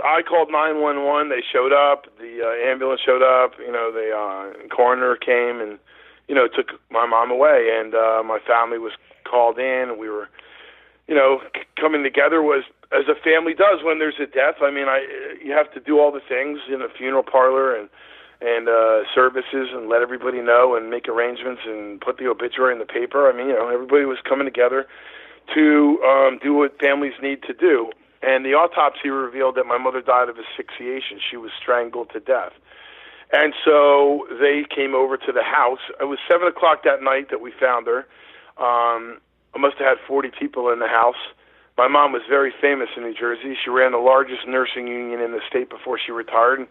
[0.04, 1.30] I called nine one one.
[1.30, 2.06] They showed up.
[2.18, 3.54] The uh, ambulance showed up.
[3.60, 5.80] You know, the uh, coroner came and
[6.28, 8.94] you know took my mom away, and uh, my family was
[9.30, 10.30] called in, and we were,
[11.08, 14.62] you know, c- coming together was as a family does when there's a death.
[14.62, 15.06] I mean, I
[15.44, 17.90] you have to do all the things in a funeral parlor and
[18.42, 22.80] and uh, services and let everybody know and make arrangements and put the obituary in
[22.80, 23.30] the paper.
[23.30, 24.86] I mean, you know, everybody was coming together
[25.54, 27.92] to um, do what families need to do.
[28.22, 31.20] And the autopsy revealed that my mother died of asphyxiation.
[31.20, 32.54] She was strangled to death.
[33.34, 35.80] And so they came over to the house.
[36.00, 38.06] It was seven o'clock that night that we found her.
[38.58, 39.20] Um,
[39.54, 41.20] I must have had 40 people in the house.
[41.78, 43.58] My mom was very famous in New Jersey.
[43.62, 46.60] She ran the largest nursing union in the state before she retired.
[46.60, 46.68] And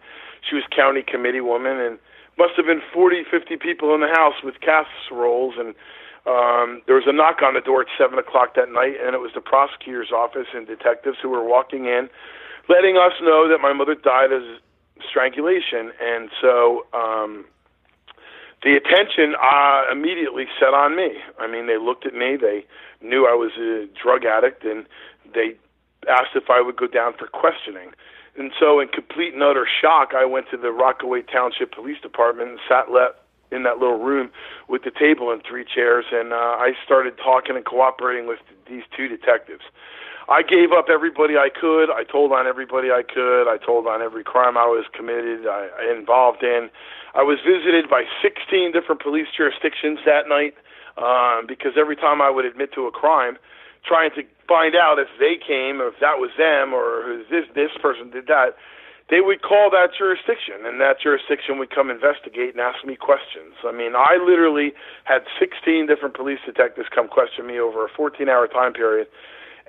[0.47, 1.99] she was county committee woman, and
[2.37, 5.55] must have been 40, 50 people in the house with casseroles.
[5.57, 5.75] And
[6.25, 9.19] um, there was a knock on the door at 7 o'clock that night, and it
[9.19, 12.09] was the prosecutor's office and detectives who were walking in,
[12.69, 14.41] letting us know that my mother died of
[15.07, 15.91] strangulation.
[15.99, 17.45] And so um,
[18.63, 21.19] the attention uh, immediately set on me.
[21.39, 22.37] I mean, they looked at me.
[22.39, 22.65] They
[23.01, 24.85] knew I was a drug addict, and
[25.33, 25.55] they
[26.07, 27.91] asked if I would go down for questioning.
[28.37, 32.49] And so, in complete and utter shock, I went to the Rockaway Township Police Department
[32.49, 33.13] and sat le-
[33.53, 34.31] in that little room
[34.67, 38.39] with the table and three chairs, and uh, I started talking and cooperating with
[38.69, 39.63] these two detectives.
[40.29, 41.91] I gave up everybody I could.
[41.91, 43.47] I told on everybody I could.
[43.47, 46.69] I told on every crime I was committed, I, I involved in.
[47.13, 50.55] I was visited by 16 different police jurisdictions that night
[50.97, 53.37] um, because every time I would admit to a crime,
[53.85, 57.71] trying to find out if they came or if that was them or this this
[57.81, 58.55] person did that,
[59.13, 63.53] they would call that jurisdiction, and that jurisdiction would come investigate and ask me questions.
[63.61, 64.73] I mean, I literally
[65.03, 69.05] had 16 different police detectives come question me over a 14-hour time period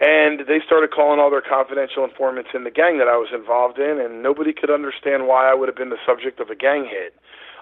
[0.00, 3.78] and they started calling all their confidential informants in the gang that I was involved
[3.78, 6.82] in, and nobody could understand why I would have been the subject of a gang
[6.82, 7.14] hit.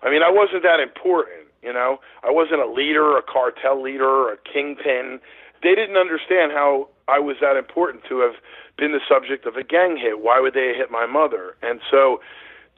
[0.02, 2.00] I mean, I wasn't that important, you know.
[2.24, 5.20] I wasn't a leader, a cartel leader, a kingpin.
[5.62, 8.40] They didn't understand how I was that important to have
[8.76, 10.20] been the subject of a gang hit.
[10.20, 11.56] Why would they hit my mother?
[11.62, 12.20] And so,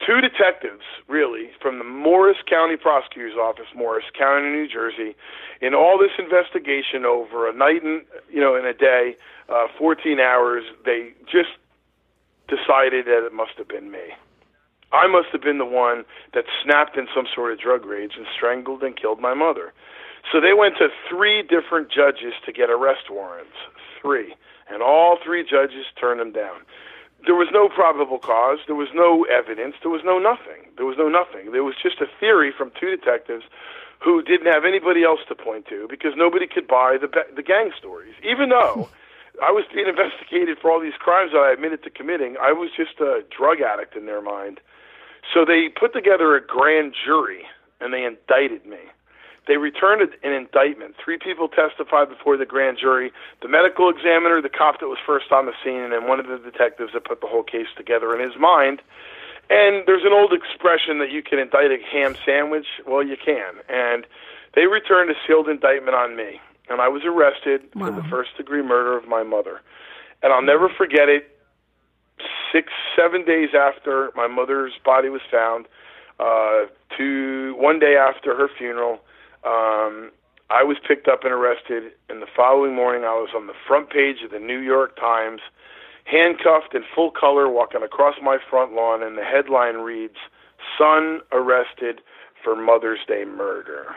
[0.05, 5.15] two detectives, really, from the Morris County Prosecutor's Office, Morris County, New Jersey,
[5.61, 9.15] in all this investigation over a night and you know in a day,
[9.49, 11.55] uh, 14 hours, they just
[12.47, 14.13] decided that it must have been me.
[14.91, 18.25] I must have been the one that snapped in some sort of drug rage and
[18.35, 19.73] strangled and killed my mother.
[20.31, 23.57] So they went to three different judges to get arrest warrants.
[24.01, 24.35] Three.
[24.69, 26.61] And all three judges turned them down.
[27.25, 28.59] There was no probable cause.
[28.67, 29.75] There was no evidence.
[29.81, 30.69] There was no nothing.
[30.77, 31.51] There was no nothing.
[31.51, 33.43] There was just a theory from two detectives
[33.99, 37.71] who didn't have anybody else to point to because nobody could buy the the gang
[37.77, 38.13] stories.
[38.23, 38.89] Even though
[39.41, 42.69] I was being investigated for all these crimes that I admitted to committing, I was
[42.75, 44.59] just a drug addict in their mind.
[45.33, 47.43] So they put together a grand jury
[47.81, 48.77] and they indicted me.
[49.47, 50.95] They returned an indictment.
[51.03, 55.31] Three people testified before the grand jury the medical examiner, the cop that was first
[55.31, 58.13] on the scene, and then one of the detectives that put the whole case together
[58.15, 58.81] in his mind.
[59.49, 62.65] And there's an old expression that you can indict a ham sandwich.
[62.87, 63.53] Well, you can.
[63.69, 64.07] And
[64.55, 66.41] they returned a sealed indictment on me.
[66.67, 69.61] And I was arrested for the first degree murder of my mother.
[70.23, 71.29] And I'll never forget it.
[72.51, 75.67] Six, seven days after my mother's body was found,
[76.19, 76.65] uh,
[76.97, 78.99] to one day after her funeral,
[79.45, 80.11] um,
[80.49, 81.93] I was picked up and arrested.
[82.09, 85.41] And the following morning, I was on the front page of the New York Times,
[86.05, 89.01] handcuffed in full color, walking across my front lawn.
[89.03, 90.17] And the headline reads,
[90.77, 92.01] Son arrested
[92.43, 93.95] for Mother's Day murder.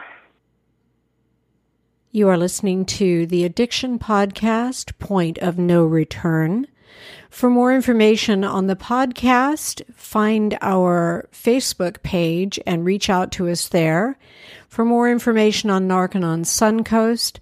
[2.11, 6.65] You are listening to the Addiction Podcast, Point of No Return.
[7.29, 13.67] For more information on the podcast, find our Facebook page and reach out to us
[13.69, 14.17] there.
[14.67, 17.39] For more information on Narconon Suncoast,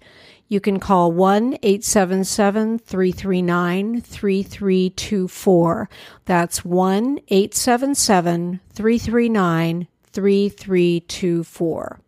[0.48, 5.88] you can call 1 877 339 3324.
[6.24, 12.00] That's 1 877 339 3324.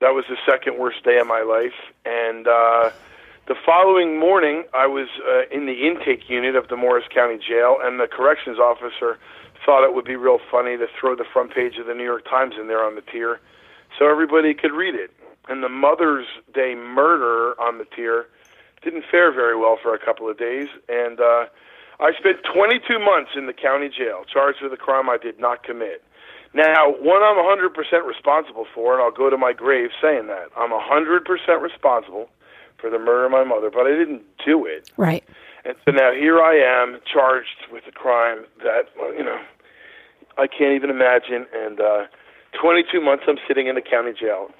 [0.00, 1.74] That was the second worst day of my life.
[2.04, 2.90] And uh,
[3.48, 7.78] the following morning, I was uh, in the intake unit of the Morris County Jail,
[7.80, 9.18] and the corrections officer
[9.64, 12.28] thought it would be real funny to throw the front page of the New York
[12.28, 13.40] Times in there on the tier
[13.98, 15.10] so everybody could read it.
[15.48, 18.26] And the Mother's Day murder on the tier
[18.84, 20.68] didn't fare very well for a couple of days.
[20.90, 21.48] And uh,
[22.00, 25.64] I spent 22 months in the county jail, charged with a crime I did not
[25.64, 26.04] commit.
[26.52, 27.72] Now, one I'm 100%
[28.06, 30.48] responsible for, and I'll go to my grave saying that.
[30.54, 31.24] I'm 100%
[31.62, 32.28] responsible
[32.78, 34.90] for the murder of my mother, but I didn't do it.
[34.96, 35.24] Right.
[35.64, 39.40] And so now here I am charged with a crime that, you know,
[40.38, 41.46] I can't even imagine.
[41.54, 42.04] And uh,
[42.60, 44.50] 22 months I'm sitting in the county jail.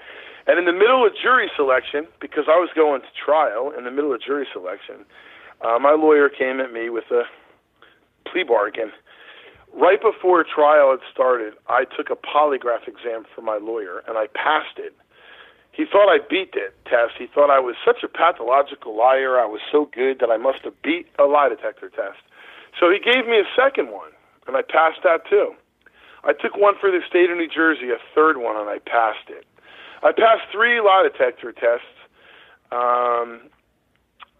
[0.47, 3.91] And in the middle of jury selection, because I was going to trial, in the
[3.91, 5.05] middle of jury selection,
[5.61, 7.23] uh, my lawyer came at me with a
[8.29, 8.91] plea bargain
[9.73, 14.27] right before trial had started, I took a polygraph exam for my lawyer and I
[14.27, 14.93] passed it.
[15.79, 17.13] He thought I beat the test.
[17.17, 19.39] He thought I was such a pathological liar.
[19.39, 22.19] I was so good that I must have beat a lie detector test.
[22.77, 24.11] So he gave me a second one,
[24.45, 25.55] and I passed that too.
[26.25, 29.29] I took one for the state of New Jersey, a third one, and I passed
[29.29, 29.47] it.
[30.03, 31.95] I passed three lie detector tests,
[32.73, 33.47] um,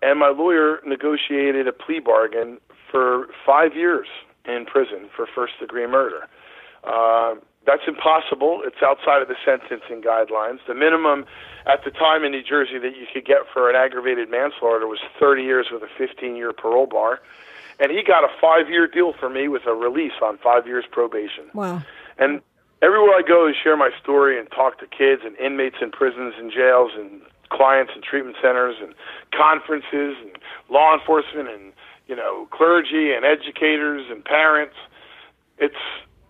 [0.01, 2.57] and my lawyer negotiated a plea bargain
[2.91, 4.07] for five years
[4.43, 6.27] in prison for first degree murder.
[6.83, 8.61] Uh, that's impossible.
[8.65, 10.59] It's outside of the sentencing guidelines.
[10.67, 11.25] The minimum
[11.65, 14.99] at the time in New Jersey that you could get for an aggravated manslaughter was
[15.19, 17.19] 30 years with a 15 year parole bar.
[17.79, 20.85] And he got a five year deal for me with a release on five years
[20.89, 21.45] probation.
[21.53, 21.81] Wow.
[22.17, 22.41] And
[22.81, 26.33] everywhere I go to share my story and talk to kids and inmates in prisons
[26.37, 28.93] and jails and clients and treatment centers and
[29.35, 30.37] conferences and
[30.69, 31.73] law enforcement and
[32.09, 34.75] you know, clergy and educators and parents.
[35.59, 35.75] It's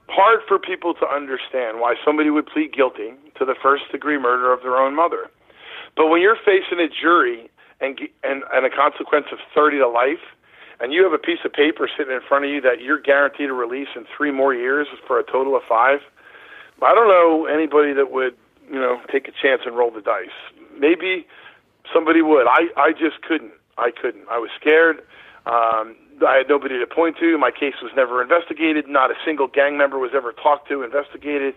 [0.09, 4.51] hard for people to understand why somebody would plead guilty to the first degree murder
[4.51, 5.29] of their own mother.
[5.95, 7.49] But when you're facing a jury
[7.81, 10.23] and and, and a consequence of 30 to life,
[10.79, 13.49] and you have a piece of paper sitting in front of you that you're guaranteed
[13.49, 15.99] a release in three more years for a total of five,
[16.81, 18.35] I don't know anybody that would,
[18.71, 20.29] you know, take a chance and roll the dice.
[20.77, 21.27] Maybe
[21.93, 22.47] somebody would.
[22.47, 23.51] I I just couldn't.
[23.77, 24.23] I couldn't.
[24.29, 25.01] I was scared.
[25.45, 25.95] Um,
[26.25, 27.37] I had nobody to point to.
[27.37, 28.87] My case was never investigated.
[28.87, 31.53] Not a single gang member was ever talked to, investigated.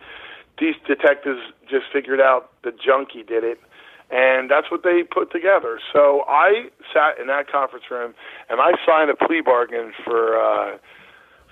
[0.59, 3.59] These detectives just figured out the junkie did it,
[4.11, 5.81] and that's what they put together.
[5.92, 8.14] So I sat in that conference room
[8.51, 10.77] and I signed a plea bargain for uh,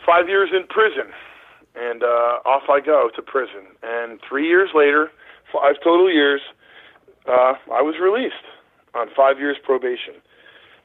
[0.05, 1.12] five years in prison,
[1.75, 3.73] and uh, off I go to prison.
[3.83, 5.11] And three years later,
[5.53, 6.42] five total years,
[7.27, 8.44] uh, I was released
[8.94, 10.20] on five years probation.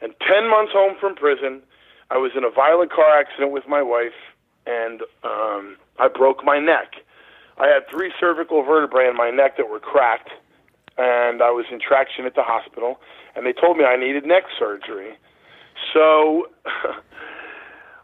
[0.02, 1.62] And 10 months home from prison,
[2.12, 4.18] I was in a violent car accident with my wife,
[4.66, 6.94] and um, I broke my neck.
[7.58, 10.30] I had three cervical vertebrae in my neck that were cracked,
[10.98, 13.00] and I was in traction at the hospital,
[13.36, 15.18] and they told me I needed neck surgery.
[15.94, 16.48] So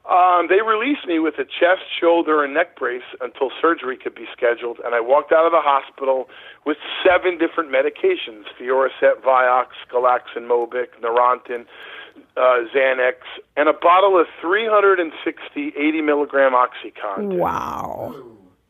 [0.10, 4.26] Um, they released me with a chest, shoulder, and neck brace until surgery could be
[4.36, 6.28] scheduled, and I walked out of the hospital
[6.66, 11.66] with seven different medications: Fioricet, Vioxx, Galaxin, Mobic, Neurontin,
[12.38, 13.16] uh, Xanax,
[13.58, 17.38] and a bottle of 360 80 milligram OxyContin.
[17.38, 18.16] Wow!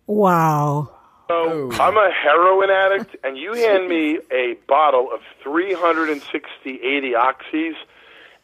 [0.08, 0.92] Wow!
[1.28, 7.74] So I'm a heroin addict, and you hand me a bottle of 360 80 oxys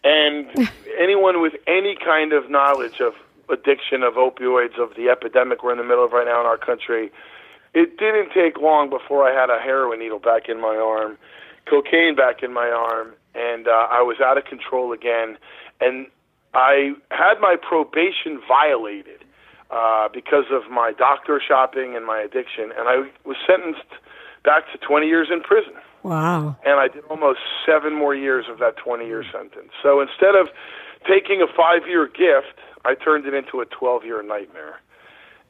[0.03, 3.13] and anyone with any kind of knowledge of
[3.49, 6.57] addiction of opioids, of the epidemic we're in the middle of right now in our
[6.57, 7.11] country,
[7.73, 11.17] it didn't take long before I had a heroin needle back in my arm,
[11.69, 15.37] cocaine back in my arm, and uh, I was out of control again.
[15.79, 16.07] And
[16.53, 19.23] I had my probation violated
[19.69, 23.83] uh, because of my doctor shopping and my addiction, and I was sentenced
[24.43, 25.73] back to 20 years in prison.
[26.03, 26.55] Wow.
[26.65, 29.71] And I did almost seven more years of that 20 year sentence.
[29.83, 30.47] So instead of
[31.07, 34.79] taking a five year gift, I turned it into a 12 year nightmare.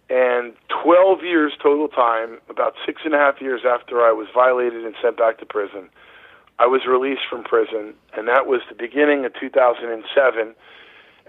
[0.10, 4.86] And 12 years total time, about six and a half years after I was violated
[4.86, 5.90] and sent back to prison,
[6.60, 7.94] I was released from prison.
[8.16, 10.56] And that was the beginning of 2007.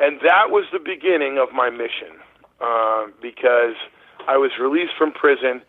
[0.01, 2.17] And that was the beginning of my mission
[2.61, 3.75] uh, because
[4.27, 5.63] I was released from prison.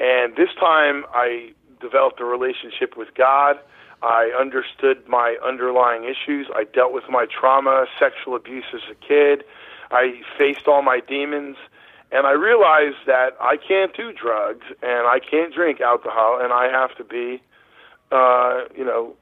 [0.00, 3.58] And this time I developed a relationship with God.
[4.02, 6.48] I understood my underlying issues.
[6.54, 9.44] I dealt with my trauma, sexual abuse as a kid.
[9.90, 11.56] I faced all my demons.
[12.12, 16.70] And I realized that I can't do drugs and I can't drink alcohol and I
[16.70, 17.42] have to be,
[18.12, 19.14] uh, you know,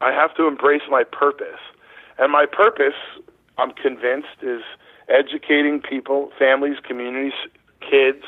[0.00, 1.60] I have to embrace my purpose.
[2.18, 2.94] And my purpose,
[3.58, 4.62] I'm convinced, is
[5.08, 7.32] educating people, families, communities,
[7.80, 8.24] kids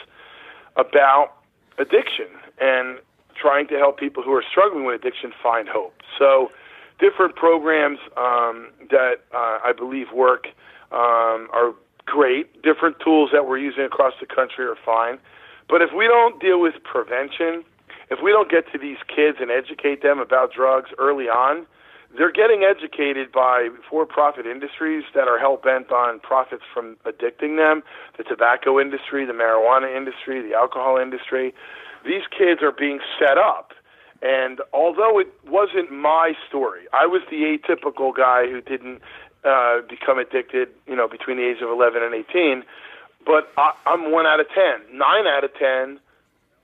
[0.76, 1.32] about
[1.78, 2.26] addiction
[2.60, 2.98] and
[3.34, 5.94] trying to help people who are struggling with addiction find hope.
[6.18, 6.50] So,
[6.98, 10.48] different programs um, that uh, I believe work
[10.90, 11.72] um, are
[12.06, 12.62] great.
[12.62, 15.18] Different tools that we're using across the country are fine.
[15.68, 17.62] But if we don't deal with prevention,
[18.10, 21.66] if we don't get to these kids and educate them about drugs early on,
[22.16, 27.82] they're getting educated by for-profit industries that are hell bent on profits from addicting them.
[28.16, 31.52] The tobacco industry, the marijuana industry, the alcohol industry.
[32.06, 33.72] These kids are being set up.
[34.22, 39.02] And although it wasn't my story, I was the atypical guy who didn't
[39.44, 42.64] uh, become addicted, you know, between the age of 11 and 18.
[43.24, 44.96] But I, I'm one out of 10.
[44.96, 46.00] Nine out of 10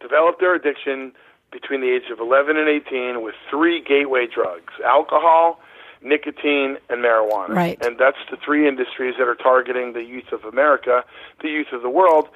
[0.01, 1.13] developed their addiction
[1.55, 5.61] between the age of 11 and 18 with three gateway drugs alcohol,
[6.03, 7.55] nicotine, and marijuana.
[7.55, 7.79] Right.
[7.83, 11.05] And that's the three industries that are targeting the youth of America,
[11.41, 12.29] the youth of the world.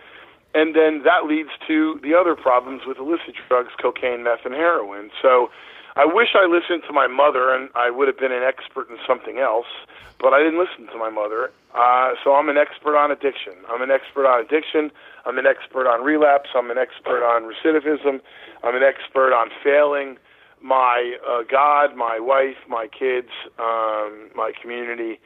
[0.55, 5.11] And then that leads to the other problems with illicit drugs cocaine, meth, and heroin.
[5.21, 5.51] So
[5.99, 8.99] I wish I listened to my mother and I would have been an expert in
[9.05, 9.67] something else,
[10.21, 11.51] but I didn't listen to my mother.
[11.75, 13.55] Uh, so I'm an expert on addiction.
[13.69, 14.93] I'm an expert on addiction.
[15.27, 16.51] I'm an expert on relapse.
[16.55, 18.21] I'm an expert on recidivism.
[18.63, 20.19] I'm an expert on failing
[20.63, 25.19] my uh, God, my wife, my kids, um, my community.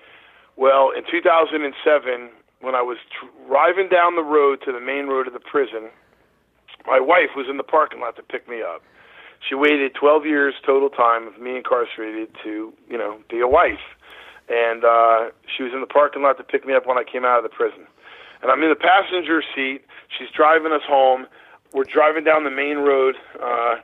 [0.56, 2.30] Well, in 2007,
[2.62, 2.96] when I was
[3.46, 5.90] driving down the road to the main road of the prison,
[6.86, 8.80] my wife was in the parking lot to pick me up
[9.48, 13.82] she waited 12 years total time of me incarcerated to, you know, be a wife.
[14.48, 17.24] And uh, she was in the parking lot to pick me up when I came
[17.24, 17.86] out of the prison.
[18.42, 19.82] And I'm in the passenger seat.
[20.18, 21.26] She's driving us home.
[21.72, 23.76] We're driving down the main road uh,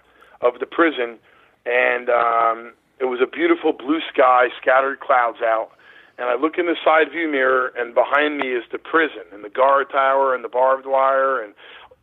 [0.42, 1.18] of the prison,
[1.64, 5.70] and um, it was a beautiful blue sky, scattered clouds out.
[6.18, 9.42] And I look in the side view mirror, and behind me is the prison and
[9.42, 11.54] the guard tower and the barbed wire and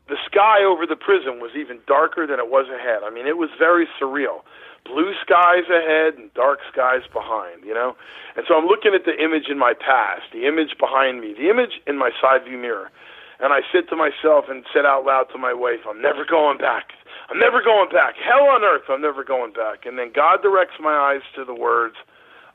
[0.08, 3.02] the sky over the prison was even darker than it was ahead.
[3.02, 4.46] I mean, it was very surreal.
[4.86, 7.98] Blue skies ahead and dark skies behind, you know?
[8.38, 11.50] And so I'm looking at the image in my past, the image behind me, the
[11.50, 12.94] image in my side view mirror.
[13.42, 16.62] And I said to myself and said out loud to my wife, I'm never going
[16.62, 16.94] back.
[17.30, 18.14] I'm never going back.
[18.22, 19.90] Hell on earth, I'm never going back.
[19.90, 21.96] And then God directs my eyes to the words,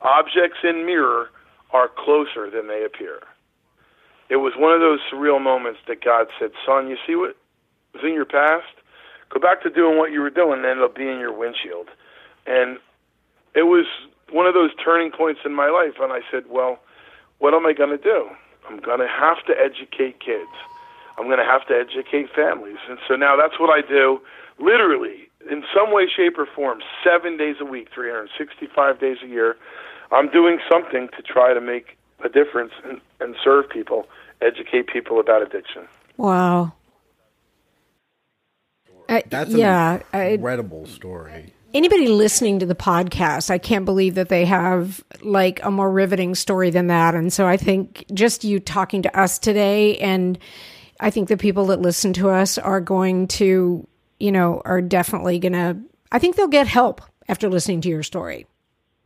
[0.01, 1.29] objects in mirror
[1.75, 3.19] are closer than they appear.
[4.29, 7.35] It was one of those surreal moments that God said, Son, you see what
[7.93, 8.67] was in your past,
[9.29, 11.89] go back to doing what you were doing, and it'll be in your windshield.
[12.45, 12.77] And
[13.53, 13.85] it was
[14.31, 16.79] one of those turning points in my life, and I said, well,
[17.39, 18.29] what am I going to do?
[18.69, 20.51] I'm going to have to educate kids.
[21.17, 22.77] I'm going to have to educate families.
[22.89, 24.21] And so now that's what I do,
[24.59, 29.57] literally, in some way, shape, or form, seven days a week, 365 days a year.
[30.11, 34.07] I'm doing something to try to make a difference and, and serve people,
[34.41, 35.87] educate people about addiction.
[36.17, 36.73] Wow.
[39.29, 41.53] That's yeah, an incredible I, story.
[41.73, 46.35] Anybody listening to the podcast, I can't believe that they have like a more riveting
[46.35, 47.15] story than that.
[47.15, 50.37] And so I think just you talking to us today, and
[50.99, 53.87] I think the people that listen to us are going to,
[54.19, 55.77] you know, are definitely going to,
[56.11, 58.45] I think they'll get help after listening to your story.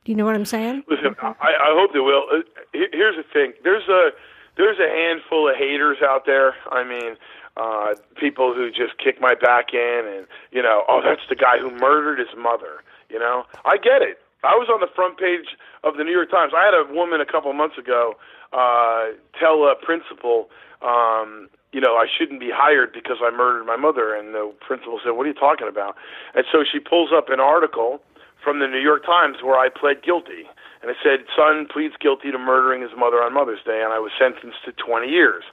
[0.04, 0.84] Do you know what I'm saying?
[0.88, 2.24] Listen, I, I hope they will.
[2.32, 2.42] Uh,
[2.74, 4.10] here's the thing: there's a
[4.56, 6.54] there's a handful of haters out there.
[6.72, 7.18] I mean,
[7.58, 11.58] uh, people who just kick my back in and, you know, oh, that's the guy
[11.60, 12.84] who murdered his mother.
[13.10, 14.20] You know, I get it.
[14.44, 16.54] I was on the front page of the New York Times.
[16.56, 18.16] I had a woman a couple months ago
[18.54, 20.50] uh, tell a principal,
[20.82, 24.14] um, you know, I shouldn't be hired because I murdered my mother.
[24.14, 25.96] And the principal said, What are you talking about?
[26.36, 28.02] And so she pulls up an article
[28.44, 30.46] from the New York Times where I pled guilty.
[30.82, 33.98] And it said, Son pleads guilty to murdering his mother on Mother's Day, and I
[33.98, 35.44] was sentenced to 20 years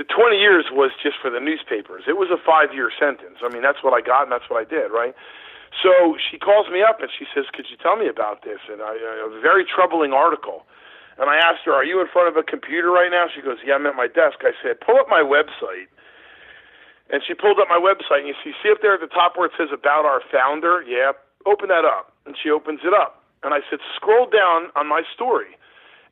[0.00, 2.08] the 20 years was just for the newspapers.
[2.08, 3.44] It was a five year sentence.
[3.44, 5.12] I mean, that's what I got and that's what I did, right?
[5.84, 8.64] So she calls me up and she says, Could you tell me about this?
[8.72, 10.64] And I, a very troubling article.
[11.20, 13.28] And I asked her, Are you in front of a computer right now?
[13.28, 14.40] She goes, Yeah, I'm at my desk.
[14.40, 15.92] I said, Pull up my website.
[17.12, 19.36] And she pulled up my website, and you see, see up there at the top
[19.36, 20.80] where it says About Our Founder?
[20.88, 21.12] Yeah,
[21.44, 22.16] open that up.
[22.24, 23.20] And she opens it up.
[23.44, 25.59] And I said, Scroll down on my story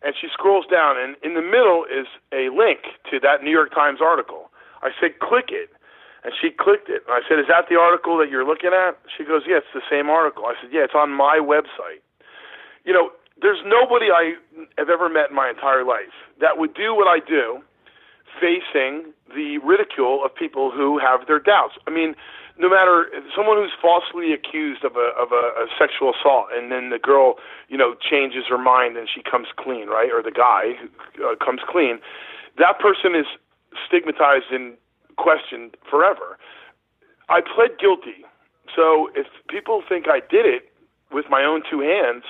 [0.02, 3.74] and she scrolls down, and in the middle is a link to that New York
[3.74, 4.50] Times article.
[4.82, 5.70] I said, click it.
[6.24, 7.02] And she clicked it.
[7.06, 8.98] And I said, Is that the article that you're looking at?
[9.06, 10.46] She goes, Yeah, it's the same article.
[10.46, 12.02] I said, Yeah, it's on my website.
[12.84, 14.34] You know, there's nobody I
[14.76, 17.62] have ever met in my entire life that would do what I do
[18.40, 21.74] facing the ridicule of people who have their doubts.
[21.86, 22.14] I mean,
[22.58, 26.90] no matter someone who's falsely accused of a of a, a sexual assault, and then
[26.90, 27.36] the girl,
[27.68, 30.10] you know, changes her mind and she comes clean, right?
[30.12, 30.74] Or the guy
[31.22, 32.00] uh, comes clean.
[32.58, 33.26] That person is
[33.86, 34.74] stigmatized and
[35.16, 36.38] questioned forever.
[37.28, 38.24] I pled guilty.
[38.74, 40.70] So if people think I did it
[41.12, 42.24] with my own two hands,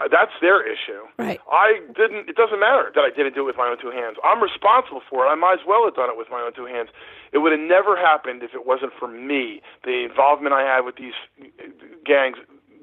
[0.00, 1.06] Uh, that's their issue.
[1.18, 1.40] Right.
[1.50, 2.28] I didn't.
[2.28, 4.16] It doesn't matter that I didn't do it with my own two hands.
[4.24, 5.28] I'm responsible for it.
[5.28, 6.88] I might as well have done it with my own two hands.
[7.32, 9.62] It would have never happened if it wasn't for me.
[9.84, 11.70] The involvement I had with these uh,
[12.04, 12.38] gangs,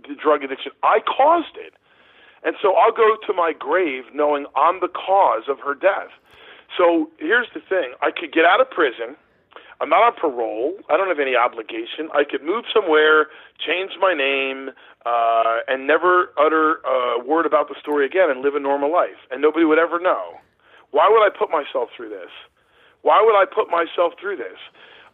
[0.07, 0.71] the drug addiction.
[0.83, 1.73] I caused it,
[2.43, 6.15] and so I'll go to my grave knowing I'm the cause of her death.
[6.77, 9.17] So here's the thing: I could get out of prison.
[9.81, 10.75] I'm not on parole.
[10.89, 12.09] I don't have any obligation.
[12.13, 13.27] I could move somewhere,
[13.65, 14.71] change my name,
[15.05, 19.19] uh, and never utter a word about the story again and live a normal life,
[19.31, 20.35] and nobody would ever know.
[20.91, 22.31] Why would I put myself through this?
[23.03, 24.59] Why would I put myself through this?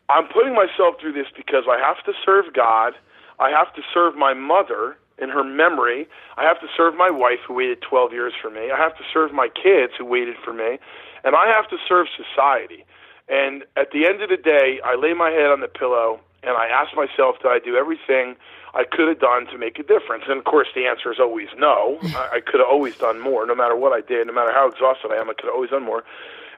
[0.09, 2.93] I'm putting myself through this because I have to serve God.
[3.39, 6.07] I have to serve my mother in her memory.
[6.38, 8.72] I have to serve my wife who waited 12 years for me.
[8.72, 10.78] I have to serve my kids who waited for me.
[11.24, 12.86] And I have to serve society.
[13.28, 16.55] And at the end of the day, I lay my head on the pillow and
[16.55, 18.36] I ask myself, did I do everything
[18.73, 20.26] I could have done to make a difference?
[20.28, 21.97] And of course, the answer is always no.
[22.03, 23.45] I, I could have always done more.
[23.45, 25.71] No matter what I did, no matter how exhausted I am, I could have always
[25.71, 26.03] done more.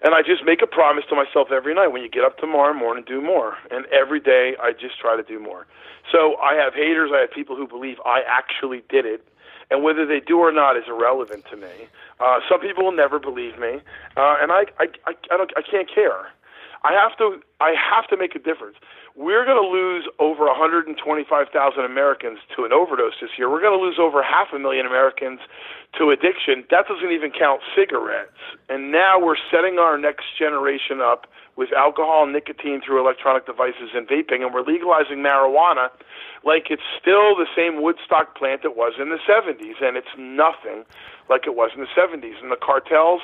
[0.01, 2.73] And I just make a promise to myself every night when you get up tomorrow
[2.73, 3.57] morning, do more.
[3.71, 5.65] And every day, I just try to do more.
[6.11, 7.11] So I have haters.
[7.13, 9.25] I have people who believe I actually did it.
[9.71, 11.89] And whether they do or not is irrelevant to me.
[12.19, 13.79] Uh, some people will never believe me,
[14.15, 16.31] uh, and I, I, I, I, don't, I can't care.
[16.87, 18.77] I have to, I have to make a difference
[19.17, 20.93] we're going to lose over 125,000
[21.81, 23.49] Americans to an overdose this year.
[23.49, 25.41] We're going to lose over half a million Americans
[25.97, 26.63] to addiction.
[26.69, 28.37] That doesn't even count cigarettes.
[28.69, 31.25] And now we're setting our next generation up
[31.57, 35.89] with alcohol and nicotine through electronic devices and vaping, and we're legalizing marijuana
[36.45, 40.85] like it's still the same Woodstock plant it was in the 70s, and it's nothing
[41.27, 42.37] like it was in the 70s.
[42.39, 43.21] And the cartels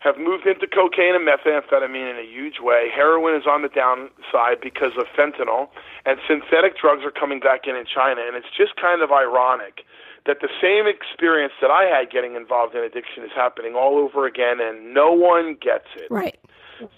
[0.00, 2.88] have moved into cocaine and methamphetamine in a huge way.
[2.94, 5.68] Heroin is on the downside because of fentanyl,
[6.06, 8.22] and synthetic drugs are coming back in in China.
[8.22, 9.82] And it's just kind of ironic
[10.26, 14.26] that the same experience that I had getting involved in addiction is happening all over
[14.26, 16.06] again, and no one gets it.
[16.10, 16.38] Right.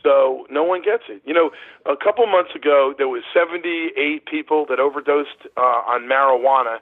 [0.03, 1.23] So no one gets it.
[1.25, 1.51] You know,
[1.87, 6.79] a couple months ago there was 78 people that overdosed uh, on marijuana.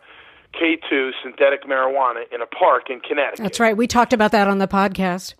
[0.54, 3.38] K2 synthetic marijuana in a park in Connecticut.
[3.42, 3.76] That's right.
[3.76, 5.34] We talked about that on the podcast.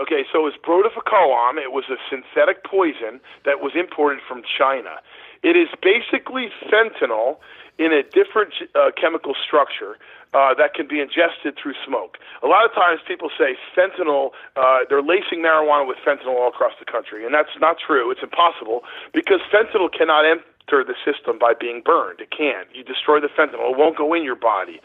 [0.00, 1.54] Okay, so it's brodifacoum.
[1.56, 4.98] It was a synthetic poison that was imported from China.
[5.42, 7.38] It is basically fentanyl
[7.78, 9.98] in a different uh, chemical structure
[10.32, 12.18] uh, that can be ingested through smoke.
[12.42, 16.74] A lot of times people say fentanyl, uh, they're lacing marijuana with fentanyl all across
[16.78, 18.10] the country, and that's not true.
[18.10, 18.82] It's impossible
[19.12, 22.20] because fentanyl cannot enter the system by being burned.
[22.20, 22.66] It can't.
[22.74, 24.80] You destroy the fentanyl, it won't go in your body.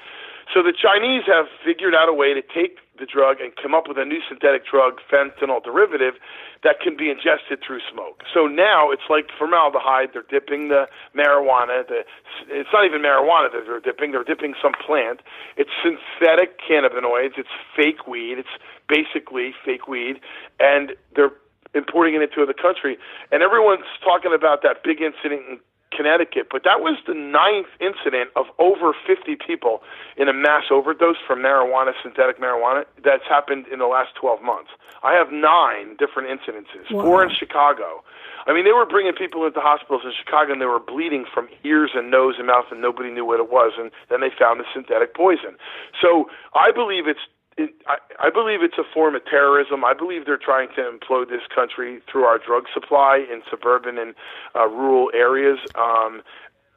[0.54, 3.88] So the Chinese have figured out a way to take the drug and come up
[3.88, 6.16] with a new synthetic drug, fentanyl derivative,
[6.64, 8.24] that can be ingested through smoke.
[8.34, 10.10] So now it's like formaldehyde.
[10.14, 11.88] They're dipping the marijuana.
[11.88, 12.04] The,
[12.50, 14.12] it's not even marijuana that they're dipping.
[14.12, 15.22] They're dipping some plant.
[15.56, 17.38] It's synthetic cannabinoids.
[17.38, 18.38] It's fake weed.
[18.38, 18.56] It's
[18.88, 20.20] basically fake weed,
[20.60, 21.32] and they're
[21.74, 22.98] importing it into the country.
[23.32, 25.60] And everyone's talking about that big incident in
[25.96, 29.82] Connecticut, but that was the ninth incident of over 50 people
[30.18, 34.70] in a mass overdose from marijuana, synthetic marijuana, that's happened in the last 12 months.
[35.04, 37.04] I have nine different incidences, wow.
[37.04, 38.04] four in Chicago.
[38.48, 41.50] I mean, they were bringing people into hospitals in Chicago and they were bleeding from
[41.64, 43.74] ears and nose and mouth, and nobody knew what it was.
[43.78, 45.58] And then they found the synthetic poison.
[46.02, 47.24] So I believe it's
[47.60, 47.98] it, I,
[48.28, 49.84] I believe it's a form of terrorism.
[49.84, 54.16] I believe they're trying to implode this country through our drug supply in suburban and
[54.56, 56.22] uh, rural areas um,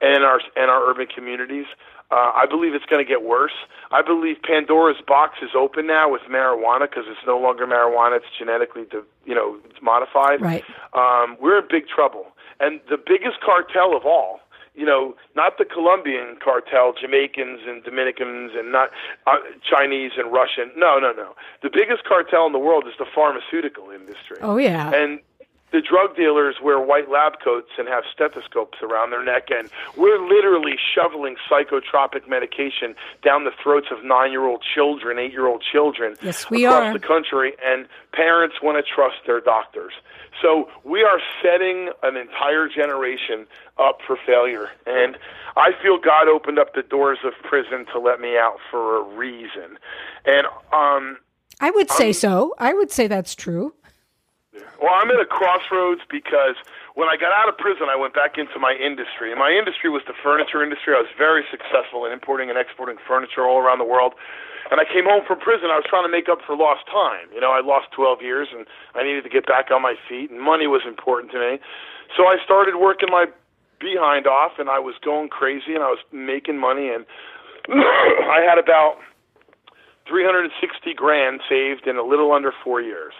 [0.00, 1.66] and our and our urban communities.
[2.10, 3.56] Uh, I believe it's going to get worse.
[3.90, 8.26] I believe Pandora's box is open now with marijuana because it's no longer marijuana; it's
[8.36, 10.42] genetically, de- you know, it's modified.
[10.42, 10.64] Right.
[10.92, 12.26] Um, we're in big trouble,
[12.60, 14.41] and the biggest cartel of all
[14.74, 18.90] you know, not the Colombian cartel, Jamaicans and Dominicans, and not
[19.26, 19.36] uh,
[19.68, 20.70] Chinese and Russian.
[20.76, 21.34] No, no, no.
[21.62, 24.38] The biggest cartel in the world is the pharmaceutical industry.
[24.40, 24.90] Oh yeah.
[24.94, 25.20] And
[25.72, 30.20] the drug dealers wear white lab coats and have stethoscopes around their neck, and we're
[30.24, 32.94] literally shoveling psychotropic medication
[33.24, 36.92] down the throats of nine-year-old children, eight-year-old children Yes, we across are.
[36.92, 39.92] the country, and parents want to trust their doctors.
[40.40, 43.46] So we are setting an entire generation
[43.78, 45.16] up for failure, and
[45.56, 49.02] I feel God opened up the doors of prison to let me out for a
[49.16, 49.78] reason,
[50.26, 51.18] and um.
[51.60, 52.54] I would say so.
[52.58, 53.72] I would say that's true.
[54.52, 56.60] Well, I'm at a crossroads because
[56.94, 59.32] when I got out of prison, I went back into my industry.
[59.32, 60.92] And my industry was the furniture industry.
[60.92, 64.12] I was very successful in importing and exporting furniture all around the world.
[64.70, 65.72] And I came home from prison.
[65.72, 67.32] I was trying to make up for lost time.
[67.32, 70.30] You know, I lost 12 years and I needed to get back on my feet,
[70.30, 71.58] and money was important to me.
[72.16, 73.26] So I started working my
[73.80, 76.88] behind off, and I was going crazy, and I was making money.
[76.88, 77.04] And
[77.68, 78.96] I had about
[80.06, 83.12] 360 grand saved in a little under four years.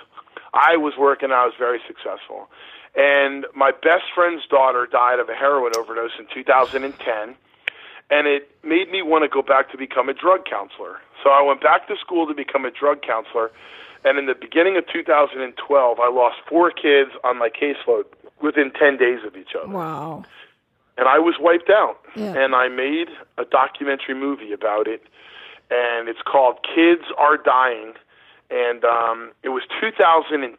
[0.54, 2.48] I was working, I was very successful.
[2.94, 7.34] And my best friend's daughter died of a heroin overdose in 2010,
[8.10, 11.00] and it made me want to go back to become a drug counselor.
[11.22, 13.50] So I went back to school to become a drug counselor,
[14.04, 18.04] and in the beginning of 2012, I lost four kids on my caseload
[18.42, 20.24] within 10 days of each other Wow.
[20.98, 21.98] and I was wiped out.
[22.16, 22.34] Yeah.
[22.36, 25.02] And I made a documentary movie about it,
[25.70, 27.94] and it's called Kids Are Dying,
[28.52, 30.52] and um, it was 2012.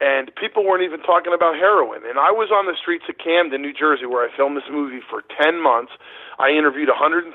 [0.00, 2.06] And people weren't even talking about heroin.
[2.06, 5.02] And I was on the streets of Camden, New Jersey, where I filmed this movie
[5.02, 5.90] for 10 months.
[6.38, 7.34] I interviewed 137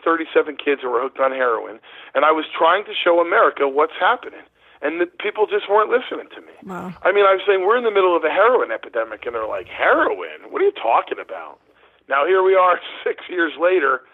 [0.56, 1.84] kids who were hooked on heroin,
[2.16, 4.48] and I was trying to show America what's happening.
[4.80, 6.56] And the people just weren't listening to me.
[6.64, 6.96] Wow.
[7.04, 9.48] I mean, I was saying we're in the middle of a heroin epidemic, and they're
[9.48, 10.48] like, heroin?
[10.48, 11.60] What are you talking about?
[12.08, 14.08] Now here we are, six years later,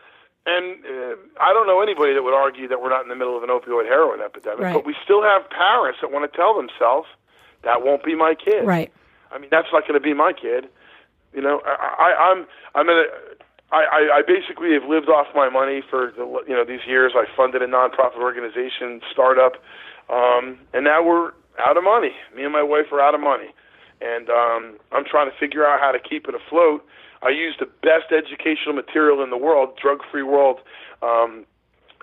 [0.46, 3.38] and uh, I don't know anybody that would argue that we're not in the middle
[3.38, 4.60] of an opioid heroin epidemic.
[4.60, 4.74] Right.
[4.74, 7.08] But we still have parents that want to tell themselves
[7.64, 8.66] that won't be my kid.
[8.66, 8.92] Right.
[9.32, 10.70] I mean, that's not going to be my kid.
[11.34, 13.06] You know, I, I, I'm I'm in a
[13.72, 17.14] I, I, I basically have lived off my money for the, you know these years.
[17.16, 19.54] I funded a nonprofit organization startup,
[20.10, 22.14] um, and now we're out of money.
[22.36, 23.54] Me and my wife are out of money,
[24.02, 26.84] and um, I'm trying to figure out how to keep it afloat.
[27.22, 30.60] I use the best educational material in the world, Drug Free World.
[31.02, 31.46] Um,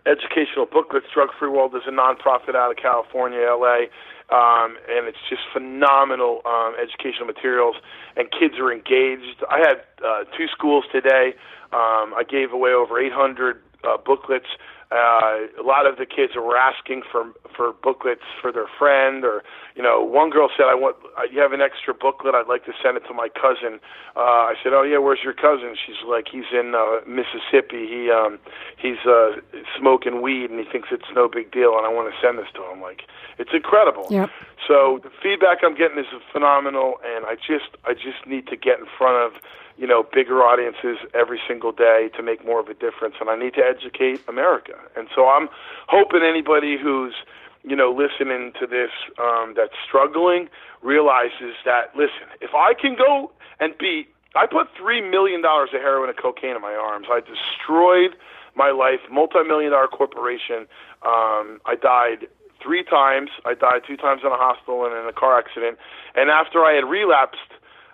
[0.07, 1.07] educational booklets.
[1.13, 3.91] Drug Free World is a nonprofit out of California, LA,
[4.31, 7.77] um, and it's just phenomenal um, educational materials.
[8.17, 9.43] And kids are engaged.
[9.51, 11.35] I had uh, two schools today.
[11.73, 14.47] Um, I gave away over 800 uh, booklets.
[14.93, 17.27] Uh, a lot of the kids were asking for
[17.57, 19.43] for booklets for their friend, or
[19.75, 22.37] you know, one girl said, "I want uh, you have an extra booklet.
[22.37, 23.81] I'd like to send it to my cousin."
[24.15, 27.91] Uh, I said, "Oh yeah, where's your cousin?" She's like, "He's in uh, Mississippi.
[27.91, 28.39] He um,
[28.79, 29.43] he's uh,
[29.77, 32.53] smoking weed, and he thinks it's no big deal, and I want to send this
[32.55, 33.03] to him." Like,
[33.39, 34.07] it's incredible.
[34.09, 34.31] Yep.
[34.69, 38.79] So the feedback I'm getting is phenomenal, and I just I just need to get
[38.79, 39.43] in front of
[39.77, 43.37] you know bigger audiences every single day to make more of a difference, and I
[43.37, 44.75] need to educate America.
[44.97, 45.49] And so I'm
[45.89, 47.15] hoping anybody who's
[47.63, 50.49] you know listening to this um, that's struggling
[50.83, 55.81] realizes that listen, if I can go and beat, I put three million dollars of
[55.81, 57.07] heroin and cocaine in my arms.
[57.11, 58.17] I destroyed
[58.55, 60.67] my life, multi-million dollar corporation.
[61.05, 62.27] Um, I died
[62.63, 63.31] three times.
[63.45, 65.79] I died two times in a hospital and in a car accident.
[66.15, 67.53] And after I had relapsed,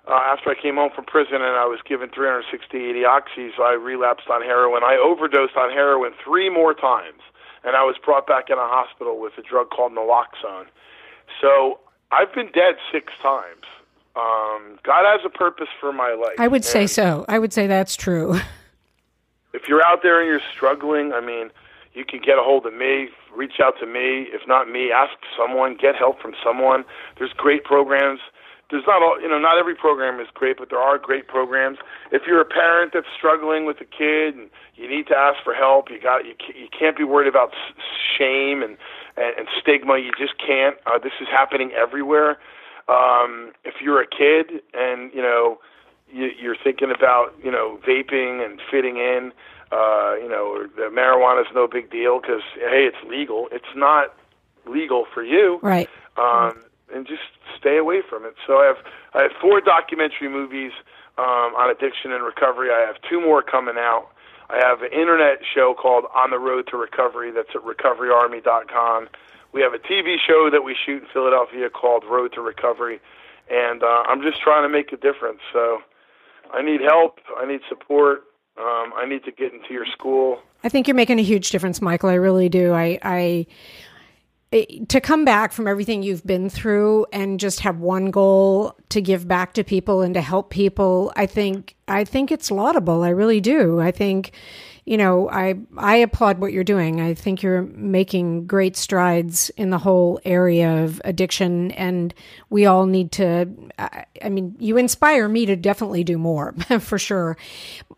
[0.09, 2.77] uh, after I came home from prison and I was given 360
[3.07, 4.83] oxys, I relapsed on heroin.
[4.83, 7.21] I overdosed on heroin three more times,
[7.63, 10.67] and I was brought back in a hospital with a drug called naloxone.
[11.41, 11.79] So
[12.11, 13.65] I've been dead six times.
[14.15, 16.35] Um, God has a purpose for my life.
[16.39, 17.25] I would say so.
[17.29, 18.35] I would say that's true.
[19.55, 21.51] if you're out there and you're struggling, I mean,
[21.95, 24.27] you can get a hold of me, reach out to me.
[24.33, 26.85] If not me, ask someone, get help from someone.
[27.19, 28.21] There's great programs.
[28.73, 31.79] There's not all, you know, not every program is great, but there are great programs.
[32.11, 35.55] If you're a parent that's struggling with a kid and you need to ask for
[35.55, 37.53] help, you got you you can't be worried about
[38.18, 38.77] shame and
[39.16, 39.99] and, and stigma.
[39.99, 40.77] You just can't.
[40.87, 42.39] Uh, this is happening everywhere.
[42.89, 45.61] Um, if you're a kid and you know
[46.11, 49.33] you, you're thinking about you know vaping and fitting in,
[49.70, 53.49] uh, you know, the marijuana is no big deal because hey, it's legal.
[53.53, 54.14] It's not
[54.66, 55.89] legal for you, Right.
[56.16, 56.62] um,
[56.93, 57.22] and just
[57.59, 58.34] stay away from it.
[58.47, 58.80] So I have
[59.14, 60.72] I have four documentary movies
[61.18, 62.70] um, on addiction and recovery.
[62.70, 64.09] I have two more coming out.
[64.51, 69.09] I have an internet show called On the Road to Recovery that's at recoveryarmy.com.
[69.53, 73.01] We have a TV show that we shoot in Philadelphia called Road to Recovery,
[73.51, 75.40] and uh, I'm just trying to make a difference.
[75.53, 75.78] So
[76.53, 77.18] I need help.
[77.36, 78.24] I need support.
[78.59, 80.38] Um, I need to get into your school.
[80.62, 82.11] I think you're making a huge difference, Michael.
[82.11, 82.72] I really do.
[82.72, 83.47] I, I,
[84.89, 89.27] to come back from everything you've been through and just have one goal to give
[89.27, 93.03] back to people and to help people, I think I think it's laudable.
[93.03, 93.81] I really do.
[93.81, 94.33] I think
[94.85, 97.01] you know, I I applaud what you're doing.
[97.01, 102.13] I think you're making great strides in the whole area of addiction, and
[102.51, 103.49] we all need to.
[103.79, 107.37] I, I mean, you inspire me to definitely do more, for sure.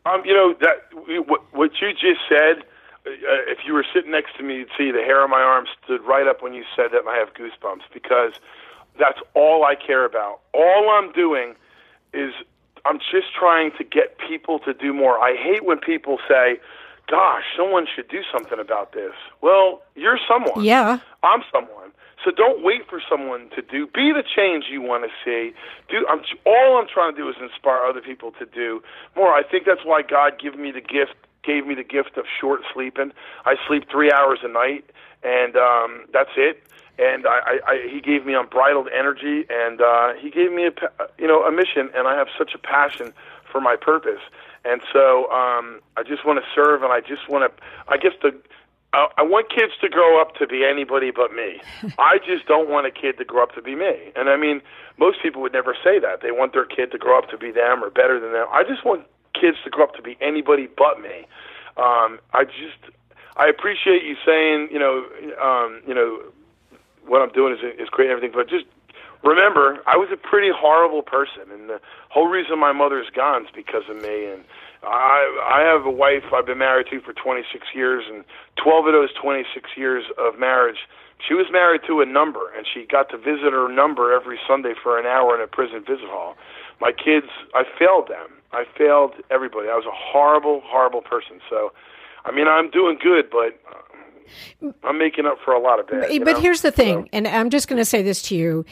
[0.04, 2.64] Um, you know that what, what you just said.
[3.06, 3.10] Uh,
[3.48, 6.02] if you were sitting next to me, you'd see the hair on my arm stood
[6.02, 8.32] right up when you said that, and I have goosebumps because
[8.98, 10.40] that's all I care about.
[10.52, 11.54] All I'm doing
[12.12, 12.32] is
[12.84, 15.18] I'm just trying to get people to do more.
[15.18, 16.60] I hate when people say,
[17.08, 20.64] "Gosh, someone should do something about this." Well, you're someone.
[20.64, 20.98] Yeah.
[21.22, 21.92] I'm someone.
[22.24, 23.86] So don't wait for someone to do.
[23.86, 25.54] Be the change you want to see.
[25.90, 26.06] Do.
[26.08, 28.82] I'm all I'm trying to do is inspire other people to do
[29.14, 29.34] more.
[29.34, 32.62] I think that's why God gave me the gift gave me the gift of short
[32.72, 33.12] sleeping.
[33.44, 34.84] I sleep three hours a night,
[35.22, 36.62] and um, that's it
[36.98, 40.72] and I, I, he gave me unbridled energy, and uh, he gave me a
[41.18, 43.12] you know a mission, and I have such a passion
[43.50, 44.20] for my purpose,
[44.64, 48.12] and so um, I just want to serve, and I just want to, I guess
[48.22, 48.34] the.
[48.92, 51.60] I, I want kids to grow up to be anybody but me.
[51.98, 54.12] I just don't want a kid to grow up to be me.
[54.14, 54.62] And I mean,
[54.98, 56.20] most people would never say that.
[56.22, 58.46] They want their kid to grow up to be them or better than them.
[58.52, 59.04] I just want
[59.38, 61.26] kids to grow up to be anybody but me.
[61.76, 62.94] Um, I just,
[63.36, 65.04] I appreciate you saying, you know,
[65.42, 66.22] um, you know,
[67.06, 68.32] what I'm doing is is great and everything.
[68.34, 68.64] But just
[69.22, 73.50] remember, I was a pretty horrible person, and the whole reason my mother's gone is
[73.54, 74.26] because of me.
[74.26, 74.44] And
[74.82, 78.24] I I have a wife I've been married to for 26 years, and
[78.62, 80.78] 12 of those 26 years of marriage,
[81.26, 84.74] she was married to a number, and she got to visit her number every Sunday
[84.80, 86.36] for an hour in a prison visit hall.
[86.80, 88.28] My kids, I failed them.
[88.54, 89.68] I failed everybody.
[89.68, 91.40] I was a horrible, horrible person.
[91.50, 91.72] So,
[92.24, 93.60] I mean, I'm doing good, but
[94.62, 94.74] mm.
[94.82, 96.08] I'm making up for a lot of bad.
[96.08, 97.08] But, but here's the thing, so.
[97.12, 98.64] and I'm just going to say this to you.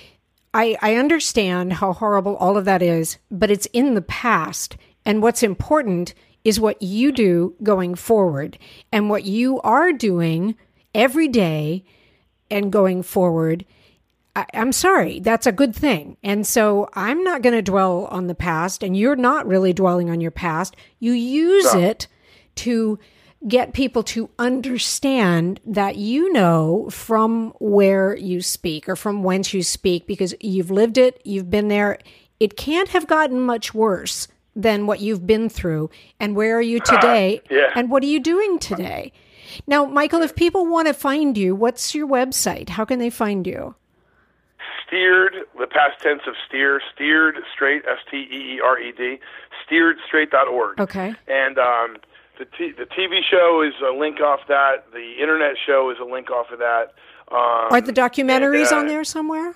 [0.54, 4.76] I, I understand how horrible all of that is, but it's in the past.
[5.04, 6.14] And what's important
[6.44, 8.58] is what you do going forward.
[8.92, 10.56] And what you are doing
[10.94, 11.84] every day
[12.50, 13.64] and going forward.
[14.34, 16.16] I, am sorry, that's a good thing.
[16.22, 20.08] And so I'm not going to dwell on the past, and you're not really dwelling
[20.10, 20.74] on your past.
[20.98, 21.80] You use no.
[21.80, 22.08] it
[22.56, 22.98] to
[23.46, 29.62] get people to understand that you know from where you speak or from whence you
[29.62, 31.98] speak because you've lived it, you've been there.
[32.40, 35.90] It can't have gotten much worse than what you've been through.
[36.20, 37.40] And where are you uh, today?
[37.50, 37.70] yeah.
[37.74, 39.12] And what are you doing today?
[39.66, 42.70] Now, Michael, if people want to find you, what's your website?
[42.70, 43.74] How can they find you?
[44.92, 49.18] Steered, the past tense of steer, steered straight, S T E E R E D,
[49.66, 50.80] steeredstraight.org.
[50.80, 51.14] Okay.
[51.26, 51.96] And um,
[52.38, 54.92] the t- the TV show is a link off that.
[54.92, 56.92] The internet show is a link off of that.
[57.30, 59.54] Um, Are the documentaries and, uh, on there somewhere?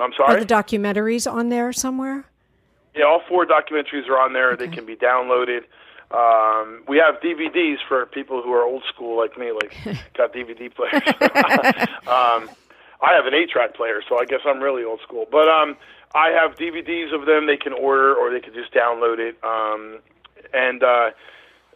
[0.00, 0.34] I'm sorry.
[0.34, 2.24] Are the documentaries on there somewhere?
[2.96, 4.54] Yeah, all four documentaries are on there.
[4.54, 4.66] Okay.
[4.66, 5.60] They can be downloaded.
[6.10, 9.72] Um, we have DVDs for people who are old school like me, like
[10.14, 11.02] got DVD players.
[12.06, 12.50] um,
[13.02, 15.26] I have an eight-track player, so I guess I'm really old school.
[15.30, 15.76] But um,
[16.14, 17.46] I have DVDs of them.
[17.46, 19.36] They can order, or they can just download it.
[19.42, 19.98] Um,
[20.54, 21.10] and uh,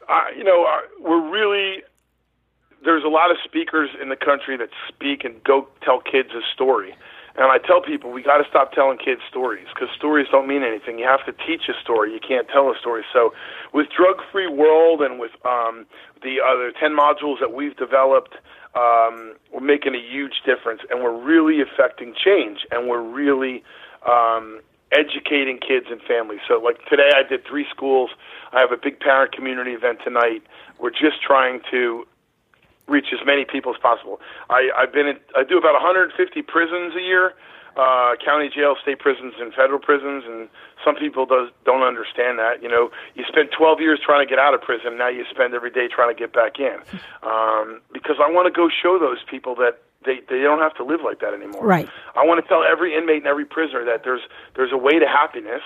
[0.09, 0.67] uh, you know,
[1.01, 1.83] we're really
[2.85, 6.41] there's a lot of speakers in the country that speak and go tell kids a
[6.55, 6.95] story.
[7.37, 10.63] And I tell people we got to stop telling kids stories because stories don't mean
[10.63, 10.99] anything.
[10.99, 12.13] You have to teach a story.
[12.15, 13.05] You can't tell a story.
[13.13, 13.35] So,
[13.75, 15.85] with Drug Free World and with um,
[16.23, 18.37] the other ten modules that we've developed,
[18.77, 23.65] um, we're making a huge difference, and we're really affecting change, and we're really
[24.07, 24.61] um,
[24.93, 26.41] educating kids and families.
[26.47, 28.11] So, like today, I did three schools.
[28.53, 30.43] I have a big parent community event tonight.
[30.79, 32.07] We're just trying to
[32.87, 34.21] reach as many people as possible.
[34.51, 37.33] I, I've been in, I do about 150 prisons a year,
[37.77, 40.25] uh, county jail, state prisons, and federal prisons.
[40.27, 40.49] And
[40.85, 42.63] some people does, don't understand that.
[42.63, 44.97] You know, you spend 12 years trying to get out of prison.
[44.97, 46.79] Now you spend every day trying to get back in.
[47.27, 50.85] Um, because I want to go show those people that they they don't have to
[50.85, 51.67] live like that anymore.
[51.67, 51.89] Right.
[52.15, 54.23] I want to tell every inmate and every prisoner that there's
[54.55, 55.63] there's a way to happiness.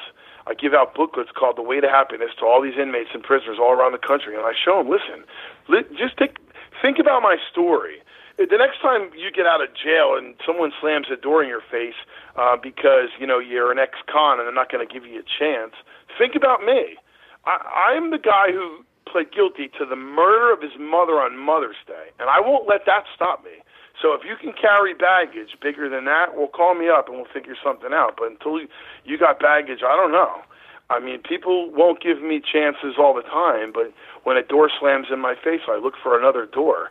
[0.46, 3.58] I give out booklets called "The Way to Happiness" to all these inmates and prisoners
[3.60, 4.88] all around the country, and I show them.
[4.88, 5.22] Listen,
[5.68, 6.38] li- just take,
[6.80, 8.00] think about my story.
[8.40, 11.60] The next time you get out of jail and someone slams a door in your
[11.60, 11.98] face
[12.36, 15.28] uh, because you know you're an ex-con and they're not going to give you a
[15.28, 15.76] chance,
[16.16, 16.96] think about me.
[17.44, 21.76] I, I'm the guy who pled guilty to the murder of his mother on Mother's
[21.86, 23.60] Day, and I won't let that stop me.
[24.00, 27.28] So if you can carry baggage bigger than that, well, call me up and we'll
[27.28, 28.16] figure something out.
[28.16, 28.68] But until you,
[29.04, 30.40] you got baggage, I don't know.
[30.88, 33.92] I mean, people won't give me chances all the time, but
[34.24, 36.90] when a door slams in my face, I look for another door.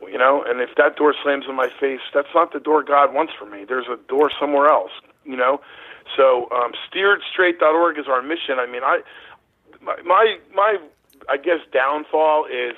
[0.00, 3.14] You know, and if that door slams in my face, that's not the door God
[3.14, 3.64] wants for me.
[3.64, 4.92] There's a door somewhere else.
[5.24, 5.60] You know,
[6.14, 8.58] so um, steeredstraight.org is our mission.
[8.58, 9.00] I mean, I
[9.82, 10.78] my my, my
[11.28, 12.76] I guess downfall is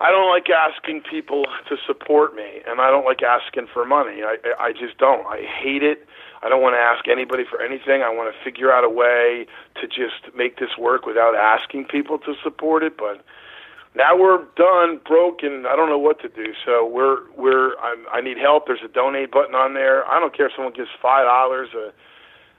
[0.00, 4.22] I don't like asking people to support me, and I don't like asking for money.
[4.22, 5.26] I I just don't.
[5.26, 6.06] I hate it.
[6.42, 8.02] I don't want to ask anybody for anything.
[8.02, 9.46] I want to figure out a way
[9.80, 12.96] to just make this work without asking people to support it.
[12.96, 13.24] But
[13.98, 16.54] now we're done, broke, and I don't know what to do.
[16.64, 18.66] So we're we're I'm, I need help.
[18.66, 20.06] There's a donate button on there.
[20.08, 21.68] I don't care if someone gives five dollars.
[21.74, 21.90] Uh,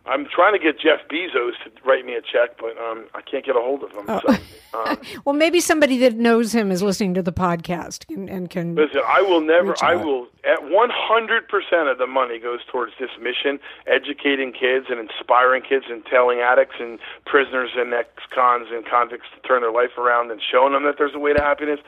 [0.10, 3.46] I'm trying to get Jeff Bezos to write me a check, but um, I can't
[3.46, 4.06] get a hold of him.
[4.08, 4.20] Oh.
[4.26, 8.50] So, um, well, maybe somebody that knows him is listening to the podcast and, and
[8.50, 8.74] can.
[8.74, 9.76] Listen, I will never.
[9.84, 10.28] I will.
[10.44, 15.86] At 100 percent of the money goes towards this mission: educating kids and inspiring kids,
[15.90, 20.42] and telling addicts and prisoners and ex-cons and convicts to turn their life around and
[20.42, 21.80] showing them that there's a way to happiness.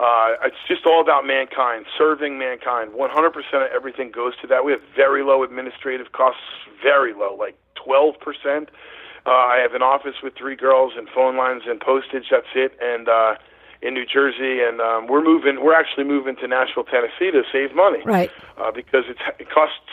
[0.00, 2.92] Uh, it's just all about mankind, serving mankind.
[2.92, 4.64] 100% of everything goes to that.
[4.64, 6.40] We have very low administrative costs,
[6.82, 8.68] very low, like 12%.
[9.26, 12.24] Uh, I have an office with three girls and phone lines and postage.
[12.30, 12.72] That's it.
[12.80, 13.34] And uh,
[13.82, 15.62] in New Jersey, and um, we're moving.
[15.62, 18.00] We're actually moving to Nashville, Tennessee, to save money.
[18.04, 18.30] Right.
[18.58, 19.88] Uh, because it's, it costs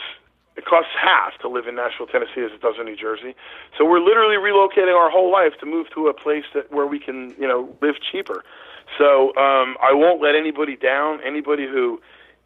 [0.56, 3.36] it costs half to live in Nashville, Tennessee, as it does in New Jersey.
[3.78, 6.98] So we're literally relocating our whole life to move to a place that where we
[6.98, 8.42] can, you know, live cheaper.
[8.98, 11.20] So um, I won't let anybody down.
[11.24, 12.00] Anybody who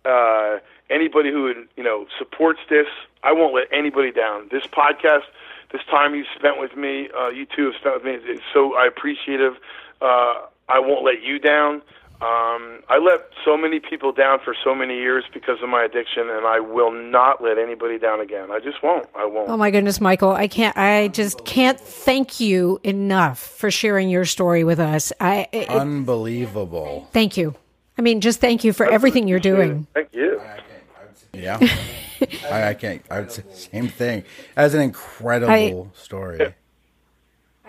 [0.05, 0.59] uh,
[0.91, 2.87] anybody who you know supports this,
[3.23, 4.49] I won't let anybody down.
[4.51, 5.25] This podcast,
[5.73, 8.33] this time you spent with me, uh, you two have spent with me.
[8.33, 9.55] It's so I appreciative.
[10.01, 11.83] Uh, I won't let you down.
[12.23, 16.31] Um, I let so many people down for so many years because of my addiction,
[16.31, 18.53] and I will not let anybody down again.
[18.53, 19.09] I just won't.
[19.17, 19.49] I won't.
[19.49, 20.31] Oh my goodness, Michael!
[20.31, 20.77] I can't.
[20.77, 25.13] I just can't thank you enough for sharing your story with us.
[25.19, 27.09] I it, unbelievable.
[27.13, 27.57] Thank you.
[27.99, 29.87] I mean, just thank you for everything you're doing.
[29.95, 30.41] Thank you.
[31.33, 31.59] Yeah.
[32.51, 33.03] I, I, can't.
[33.11, 34.25] I would say the same thing.
[34.55, 36.55] That's an incredible I, story.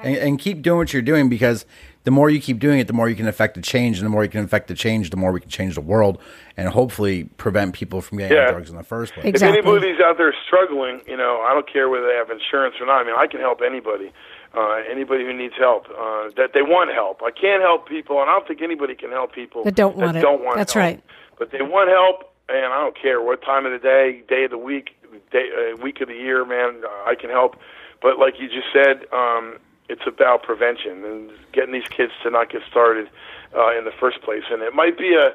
[0.01, 1.65] And, and keep doing what you're doing because
[2.03, 4.09] the more you keep doing it, the more you can affect the change, and the
[4.09, 6.17] more you can affect the change, the more we can change the world,
[6.57, 8.51] and hopefully prevent people from getting yeah.
[8.51, 9.25] drugs in the first place.
[9.25, 9.59] Exactly.
[9.59, 12.85] If anybody's out there struggling, you know, I don't care whether they have insurance or
[12.85, 13.01] not.
[13.01, 14.11] I mean, I can help anybody,
[14.55, 17.21] uh, anybody who needs help, uh, that they want help.
[17.23, 20.13] I can't help people, and I don't think anybody can help people that don't want
[20.13, 20.21] that it.
[20.21, 20.83] Don't want That's help.
[20.83, 21.03] right.
[21.39, 24.51] But they want help, and I don't care what time of the day, day of
[24.51, 24.91] the week,
[25.31, 26.83] day, uh, week of the year, man.
[27.05, 27.57] I can help.
[28.01, 29.05] But like you just said.
[29.11, 33.09] um it's about prevention and getting these kids to not get started
[33.55, 34.43] uh, in the first place.
[34.49, 35.33] And it might be a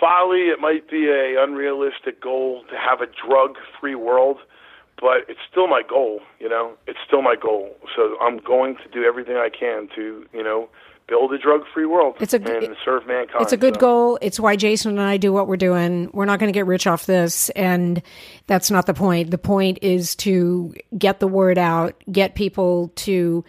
[0.00, 4.38] folly, it might be a unrealistic goal to have a drug-free world,
[5.00, 6.20] but it's still my goal.
[6.40, 7.76] You know, it's still my goal.
[7.96, 10.68] So I'm going to do everything I can to, you know,
[11.08, 13.42] build a drug-free world it's a, and serve mankind.
[13.42, 13.80] It's a good so.
[13.80, 14.18] goal.
[14.22, 16.10] It's why Jason and I do what we're doing.
[16.12, 18.02] We're not going to get rich off this, and
[18.46, 19.30] that's not the point.
[19.30, 23.44] The point is to get the word out, get people to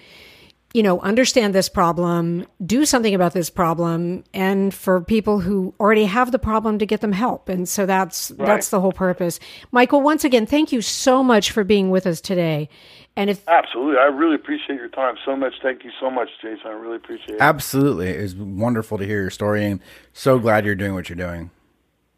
[0.73, 6.05] you know, understand this problem, do something about this problem, and for people who already
[6.05, 7.47] have the problem to get them help.
[7.47, 8.47] And so that's right.
[8.47, 9.39] that's the whole purpose.
[9.71, 12.69] Michael, once again, thank you so much for being with us today.
[13.15, 15.53] And if absolutely, I really appreciate your time so much.
[15.61, 16.65] Thank you so much, Jason.
[16.65, 17.41] I really appreciate it.
[17.41, 19.79] Absolutely, it's wonderful to hear your story, and
[20.13, 21.51] so glad you're doing what you're doing.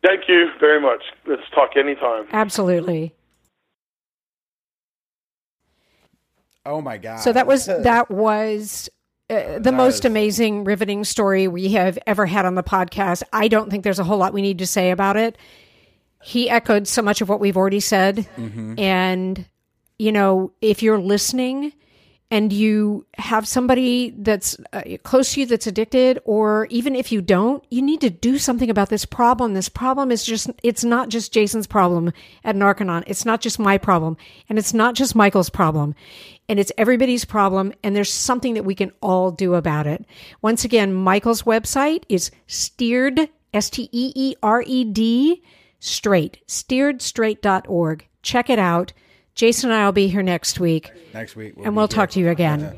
[0.01, 1.03] Thank you very much.
[1.27, 2.27] Let's talk anytime.
[2.31, 3.13] Absolutely.
[6.65, 7.17] Oh my god!
[7.17, 8.89] So that was that was
[9.29, 13.23] uh, the most amazing, riveting story we have ever had on the podcast.
[13.33, 15.37] I don't think there's a whole lot we need to say about it.
[16.23, 18.79] He echoed so much of what we've already said, mm-hmm.
[18.79, 19.45] and
[19.97, 21.73] you know, if you're listening
[22.31, 27.21] and you have somebody that's uh, close to you that's addicted, or even if you
[27.21, 29.53] don't, you need to do something about this problem.
[29.53, 32.11] This problem is just, it's not just Jason's problem
[32.43, 33.03] at Narconon.
[33.05, 34.17] It's not just my problem.
[34.49, 35.93] And it's not just Michael's problem.
[36.47, 37.73] And it's everybody's problem.
[37.83, 40.05] And there's something that we can all do about it.
[40.41, 45.43] Once again, Michael's website is steered, S T E E R E D,
[45.79, 48.07] straight, steeredstraight.org.
[48.21, 48.93] Check it out.
[49.33, 50.91] Jason and I will be here next week.
[51.13, 51.55] Next week.
[51.57, 52.77] We'll and we'll talk to you again.